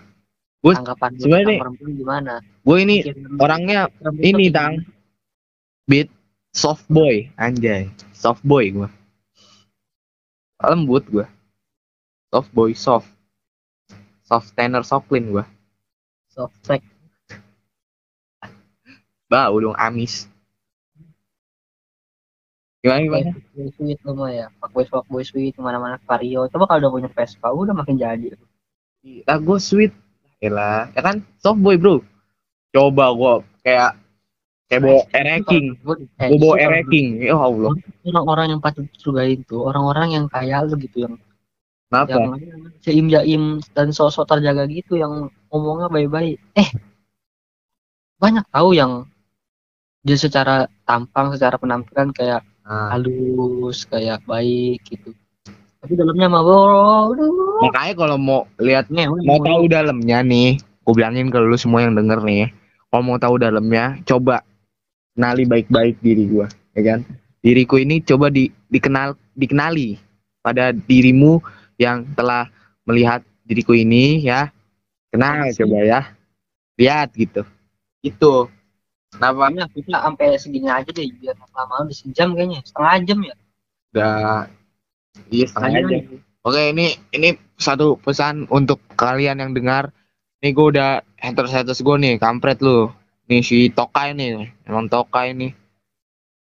Gua 0.59 0.73
tanggapan 0.75 1.11
lu 1.15 1.25
nih, 1.31 1.59
perempuan 1.63 1.91
gimana? 1.95 2.33
Gue 2.67 2.77
ini 2.83 2.95
orangnya 3.39 3.87
ini 4.19 4.51
tang 4.51 4.83
beat 5.87 6.11
soft 6.51 6.83
boy, 6.91 7.31
anjay. 7.39 7.87
Soft 8.11 8.43
boy 8.43 8.67
gua. 8.75 8.91
Lembut 10.59 11.07
gua. 11.07 11.31
Soft 12.35 12.51
boy, 12.51 12.75
soft. 12.75 13.07
Soft 14.27 14.51
tenor 14.59 14.83
softline 14.83 15.31
gua. 15.31 15.45
soft 16.27 16.59
sex. 16.67 16.83
Bau 19.31 19.55
dong 19.57 19.75
amis. 19.79 20.27
Gimana 22.83 22.99
gimana? 23.03 23.31
Fuckboy 23.33 23.67
sweet 23.73 23.99
lu 24.03 24.13
mah 24.13 24.31
ya. 24.35 24.47
Fuckboy 24.59 24.85
fuckboy 24.85 25.23
sweet 25.23 25.55
ke 25.55 25.61
mana-mana 25.63 25.95
vario. 26.03 26.45
Coba 26.51 26.67
kalau 26.67 26.79
udah 26.83 26.91
punya 26.91 27.09
Vespa 27.09 27.47
udah 27.49 27.73
makin 27.73 27.95
jadi. 27.97 28.35
Lah 29.23 29.39
gue 29.39 29.57
sweet. 29.57 29.95
Elah, 30.37 30.93
ya 30.93 31.01
kan 31.01 31.25
soft 31.41 31.57
boy, 31.63 31.79
Bro. 31.81 32.05
Coba 32.69 33.09
gua 33.17 33.41
kayak 33.65 33.97
kayak 34.69 34.81
bawa 34.85 35.01
ereking. 35.15 35.65
Gue 35.81 36.37
bawa 36.37 36.55
ereking. 36.61 37.07
Ya 37.25 37.33
Allah. 37.33 37.73
orang-orang 38.05 38.55
yang 38.55 38.61
patut 38.61 38.85
dicurigain 38.91 39.41
tuh 39.47 39.65
orang-orang 39.65 40.13
yang 40.13 40.25
kayak 40.29 40.67
lu 40.69 40.77
gitu 40.77 41.09
yang 41.09 41.15
Kenapa? 41.87 42.11
yang 42.11 42.25
jaim 42.83 43.05
jaim 43.07 43.43
dan 43.71 43.95
sosok 43.95 44.27
terjaga 44.27 44.67
gitu 44.67 44.99
yang 44.99 45.31
ngomongnya 45.47 45.87
baik-baik. 45.87 46.35
Eh 46.55 46.69
banyak 48.19 48.43
tahu 48.51 48.75
yang 48.75 49.07
dia 50.03 50.19
secara 50.19 50.67
tampang 50.83 51.31
secara 51.31 51.55
penampilan 51.55 52.11
kayak 52.11 52.43
Nah, 52.67 52.91
halus 52.91 53.87
kayak 53.87 54.19
baik 54.27 54.83
gitu. 54.91 55.15
Tapi 55.79 55.95
dalamnya 55.95 56.27
mah 56.27 56.43
makanya 57.63 57.95
kalau 57.95 58.17
mau 58.19 58.43
lihat 58.59 58.91
ngewe 58.91 59.23
mau 59.23 59.39
tahu 59.39 59.71
dalamnya 59.71 60.19
nih, 60.19 60.59
gue 60.59 60.93
bilangin 60.93 61.31
ke 61.31 61.39
lu 61.39 61.55
semua 61.55 61.87
yang 61.87 61.95
denger 61.95 62.19
nih, 62.27 62.51
kalau 62.91 63.03
mau 63.07 63.15
tahu 63.15 63.39
dalamnya, 63.39 63.95
coba 64.03 64.43
kenali 65.15 65.47
baik-baik 65.47 65.95
diri 66.03 66.27
gua, 66.27 66.51
ya 66.75 66.83
kan? 66.83 66.99
Diriku 67.39 67.79
ini 67.79 68.03
coba 68.03 68.27
di, 68.27 68.51
dikenal 68.67 69.15
dikenali 69.39 69.95
pada 70.43 70.75
dirimu 70.75 71.39
yang 71.77 72.05
telah 72.17 72.49
melihat 72.83 73.21
diriku 73.45 73.73
ini 73.73 74.21
ya. 74.21 74.49
Kenal 75.13 75.47
Asik. 75.47 75.63
coba 75.63 75.79
ya. 75.85 76.01
Lihat 76.77 77.15
gitu. 77.15 77.41
Itu. 78.03 78.51
Kenapa? 79.13 79.49
Kita 79.71 80.03
sampai 80.03 80.35
segini 80.35 80.67
aja 80.67 80.91
deh 80.91 81.07
biar 81.15 81.33
lama-lama 81.39 81.87
udah 81.87 81.95
sejam 81.95 82.35
kayaknya 82.35 82.59
setengah 82.67 82.93
jam 83.07 83.19
ya 83.23 83.35
Udah 83.95 84.45
iya 85.31 85.45
setengah 85.47 85.69
Lanjut, 85.79 85.89
aja. 85.95 86.17
Oke, 86.43 86.61
ini 86.75 86.85
ini 87.15 87.29
satu 87.55 87.95
pesan 87.97 88.45
untuk 88.51 88.83
kalian 88.99 89.39
yang 89.41 89.51
dengar. 89.55 89.89
Nih 90.43 90.53
gue 90.53 90.75
udah 90.75 91.01
haters 91.17 91.49
haters 91.49 91.81
gue 91.81 91.95
nih, 91.97 92.19
kampret 92.21 92.61
lu. 92.61 92.91
Nih 93.27 93.41
si 93.41 93.67
Tokai 93.73 94.13
nih, 94.13 94.47
emang 94.67 94.91
Tokai 94.91 95.33
nih. 95.33 95.51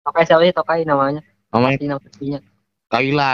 Tokai 0.03 0.23
siapa 0.27 0.43
sih 0.43 0.53
Tokai 0.53 0.83
namanya 0.83 1.21
Namanya 1.51 1.97
nama 1.97 2.39
Kaila. 2.87 3.33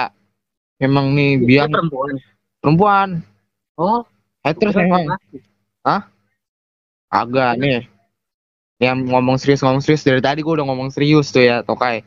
Emang 0.81 1.13
nih 1.13 1.41
dia 1.41 1.65
biang 1.65 1.71
perempuan 1.71 2.15
perempuan. 2.59 3.09
oh 3.77 4.01
Haters 4.43 4.75
emang. 4.75 5.07
laki. 5.07 5.39
Agak 7.07 7.61
nih. 7.61 7.87
Yang 8.81 8.97
ngomong 9.07 9.37
serius 9.39 9.63
ngomong 9.63 9.79
serius 9.79 10.03
dari 10.03 10.19
tadi 10.19 10.43
gue 10.43 10.53
udah 10.53 10.67
ngomong 10.67 10.91
serius 10.91 11.31
tuh 11.31 11.45
ya 11.45 11.63
Tokai. 11.63 12.03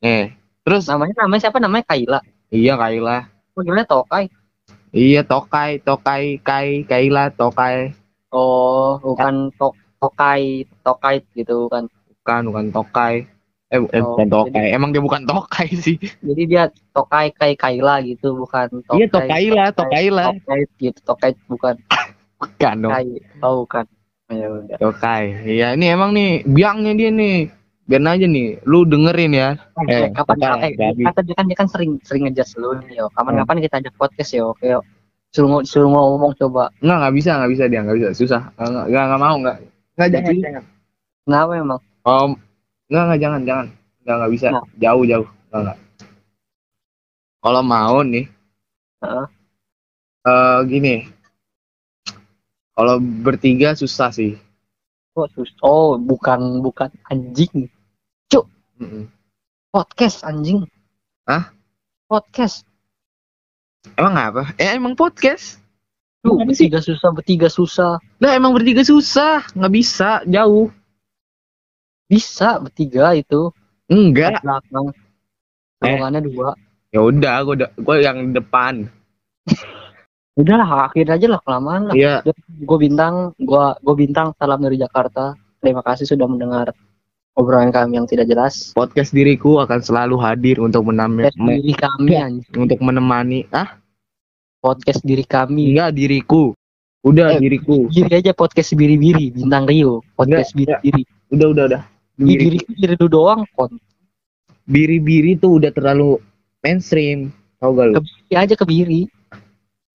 Nih, 0.00 0.32
terus 0.64 0.88
namanya 0.88 1.26
namanya 1.26 1.40
siapa 1.44 1.60
namanya 1.60 1.84
Kaila 1.84 2.20
iya 2.48 2.74
Kaila. 2.80 3.28
gimana 3.60 3.84
Tokai 3.84 4.32
Iya 4.90 5.22
Tokai, 5.22 5.78
Tokai, 5.78 6.42
Kai, 6.42 6.82
Kaila, 6.82 7.30
Tokai. 7.30 7.94
Oh, 8.34 8.98
bukan 8.98 9.54
tok 9.54 9.78
tokai, 10.02 10.66
tokai 10.82 11.22
gitu 11.38 11.70
kan. 11.70 11.86
Bukan, 12.10 12.42
bukan 12.50 12.66
Tokai. 12.74 13.14
Eh, 13.70 13.78
bu- 13.78 13.86
bukan 13.86 14.26
Tokai. 14.26 14.74
Emang 14.74 14.90
dia 14.90 14.98
bukan 14.98 15.22
Tokai 15.22 15.70
sih. 15.86 15.94
Jadi 16.20 16.42
dia 16.44 16.66
tokai 16.90 17.30
kai 17.30 17.54
kaila 17.54 18.02
gitu, 18.02 18.34
bukan 18.36 18.82
tokai. 18.82 18.98
Iya, 18.98 19.06
Tokaila, 19.08 19.64
Tokaila. 19.70 20.24
Tokai 20.34 20.60
gitu, 20.76 20.98
tokai 21.00 21.30
bukan 21.46 21.74
Bukan 22.40 22.74
dong. 22.82 22.90
kai. 22.90 23.06
Oh, 23.40 23.62
bukan. 23.62 23.84
Ya 24.26 24.46
udah. 24.48 24.76
Tokai. 24.76 25.24
Iya, 25.46 25.78
ini 25.78 25.86
emang 25.86 26.10
nih 26.10 26.42
biangnya 26.44 26.92
dia 26.94 27.10
nih. 27.10 27.36
Biar 27.86 28.06
aja 28.06 28.22
nih, 28.22 28.62
lu 28.64 28.86
dengerin 28.86 29.34
ya. 29.34 29.58
Eh, 29.82 30.06
Eh, 30.06 30.14
kapan 30.14 30.36
Tokai, 30.38 30.70
eh, 30.70 30.94
kata 31.02 31.20
dia 31.22 31.34
kan 31.34 31.44
dia 31.46 31.56
kan 31.58 31.66
sering 31.66 31.98
sering 32.02 32.22
ngejudge 32.22 32.54
lu 32.54 32.74
nih, 32.80 33.02
yo. 33.02 33.10
Kapan-kapan 33.10 33.58
kita 33.60 33.82
ajak 33.82 33.94
podcast 33.94 34.30
yo, 34.30 34.50
oke. 34.50 34.62
yo. 34.62 34.78
Suruh 35.30 35.62
suruh 35.62 35.86
ngomong 35.86 36.34
coba. 36.34 36.70
Enggak, 36.78 36.96
enggak 37.02 37.14
bisa, 37.14 37.30
enggak 37.34 37.50
bisa 37.50 37.64
dia, 37.66 37.80
enggak 37.82 37.96
bisa. 37.98 38.08
Susah. 38.14 38.42
Enggak, 38.54 38.84
enggak, 38.86 39.04
enggak 39.06 39.20
mau, 39.20 39.34
enggak. 39.36 39.56
Enggak, 39.94 40.08
jangan, 40.08 40.26
Jadi-. 40.26 40.42
Kenapa 41.22 41.52
emang? 41.54 41.80
Om, 42.00 42.30
enggak, 42.90 43.02
enggak, 43.06 43.20
jangan, 43.22 43.40
jangan. 43.46 43.66
Enggak, 44.02 44.14
enggak 44.18 44.32
bisa. 44.34 44.46
Nah. 44.50 44.64
Jauh, 44.76 45.04
jauh. 45.06 45.28
Enggak, 45.48 45.60
enggak. 45.62 45.78
Kalau 47.40 47.62
mau 47.64 47.96
nih, 48.04 48.26
Heeh. 49.00 49.26
eh 50.28 50.58
gini. 50.68 50.94
Kalau 52.76 53.00
bertiga 53.00 53.72
susah 53.72 54.12
sih. 54.12 54.36
Oh, 55.16 55.24
sus- 55.32 55.56
oh, 55.64 55.96
bukan 55.96 56.60
bukan 56.60 56.90
anjing. 57.08 57.70
Mm-mm. 58.80 59.12
Podcast 59.68 60.24
anjing. 60.24 60.64
Hah? 61.28 61.52
Podcast. 62.08 62.64
Emang 63.92 64.16
apa? 64.16 64.56
Eh, 64.56 64.72
emang 64.72 64.96
podcast. 64.96 65.60
Tuh, 66.24 66.36
bertiga 66.44 66.80
susah, 66.80 67.12
bertiga 67.12 67.48
susah. 67.52 68.00
Lah, 68.20 68.32
emang 68.32 68.56
bertiga 68.56 68.80
susah. 68.80 69.44
Nggak 69.52 69.72
bisa, 69.72 70.24
jauh. 70.24 70.72
Bisa 72.10 72.58
bertiga 72.58 73.14
itu. 73.14 73.54
Enggak. 73.86 74.42
belakang 74.42 74.86
Eh. 75.80 75.86
golongannya 75.88 76.20
dua 76.22 76.48
Ya 76.90 77.00
udah, 77.00 77.34
gua 77.40 77.54
udah, 77.56 77.70
gua 77.76 77.96
yang 77.98 78.18
depan. 78.30 78.90
udahlah 80.32 80.86
akhir 80.86 81.06
aja 81.10 81.26
lah 81.26 81.40
kelamaan 81.40 81.82
lah 81.86 81.94
Iya. 81.94 82.22
gue 82.56 82.78
bintang 82.78 83.34
gua 83.36 83.76
gue 83.78 83.92
bintang 83.94 84.32
salam 84.34 84.58
dari 84.58 84.78
Jakarta 84.78 85.34
terima 85.58 85.82
kasih 85.82 86.06
sudah 86.06 86.24
mendengar 86.24 86.72
obrolan 87.32 87.68
kami 87.68 87.98
yang 87.98 88.08
tidak 88.08 88.24
jelas 88.24 88.72
Podcast 88.72 89.10
diriku 89.10 89.58
akan 89.58 89.80
selalu 89.80 90.16
hadir 90.16 90.56
untuk 90.58 90.86
menam 90.86 91.18
podcast 91.18 91.36
me- 91.36 91.58
diri 91.58 91.74
kami 91.74 92.12
anjing. 92.14 92.56
untuk 92.56 92.78
menemani. 92.80 93.40
Ah, 93.50 93.76
podcast 94.58 95.00
diri 95.00 95.22
kami 95.22 95.72
enggak 95.72 95.92
diriku. 95.92 96.52
Udah 97.00 97.36
Eh, 97.36 97.40
diriku. 97.40 97.88
diri 97.88 98.12
aja 98.14 98.32
podcast 98.32 98.72
biri-biri 98.72 99.28
bintang 99.30 99.64
Rio 99.64 100.00
podcast 100.14 100.52
biri-biri 100.52 101.04
Udah, 101.30 101.46
udah, 101.48 101.64
udah. 101.66 101.82
Biri 102.20 102.60
biri 102.60 102.94
itu 103.00 103.08
doang 103.08 103.48
kon. 103.56 103.80
Biri-biri 104.68 105.40
tuh 105.40 105.56
udah 105.56 105.72
terlalu 105.72 106.20
mainstream, 106.60 107.32
tau 107.56 107.72
gak 107.72 107.86
lu? 107.90 107.94
Kebiri 107.98 108.34
aja 108.36 108.54
kebiri. 108.54 109.00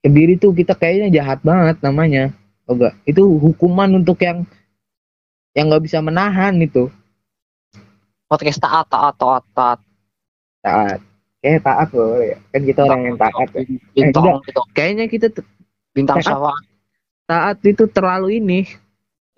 Kebiri 0.02 0.34
tuh 0.36 0.52
kita 0.52 0.74
kayaknya 0.74 1.22
jahat 1.22 1.40
banget 1.46 1.78
namanya, 1.80 2.34
tau 2.66 2.74
gak? 2.76 2.98
Itu 3.06 3.38
hukuman 3.38 4.02
untuk 4.02 4.18
yang 4.26 4.42
yang 5.56 5.72
nggak 5.72 5.88
bisa 5.88 6.04
menahan 6.04 6.52
itu. 6.60 6.92
Podcast 8.28 8.60
taat 8.60 8.90
taat 8.92 9.16
taat 9.16 9.44
taat. 9.56 9.78
Taat. 10.60 11.00
Kayaknya 11.40 11.60
taat 11.62 11.88
loh. 11.94 12.10
Kan 12.52 12.62
kita 12.66 12.80
orang 12.84 13.00
yang 13.06 13.16
taat. 13.16 13.48
Ya. 13.54 13.62
Bintang, 13.94 14.24
ya. 14.44 14.62
Kayaknya 14.76 15.04
kita 15.08 15.26
bintang 15.96 16.20
sawah. 16.20 16.58
Taat 17.24 17.62
itu 17.64 17.88
terlalu 17.88 18.42
ini. 18.42 18.60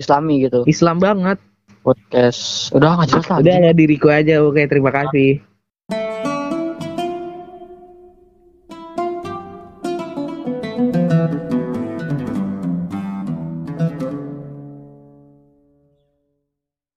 Islami 0.01 0.47
gitu. 0.47 0.67
Islam 0.67 0.99
banget 0.99 1.39
podcast. 1.89 2.69
Udah 2.77 3.01
nggak 3.01 3.09
jelas 3.09 3.27
lagi 3.33 3.41
udah 3.49 3.55
ya 3.65 3.73
diriku 3.73 4.09
aja. 4.13 4.35
Oke 4.45 4.69
terima 4.69 4.93
kasih. 4.93 5.48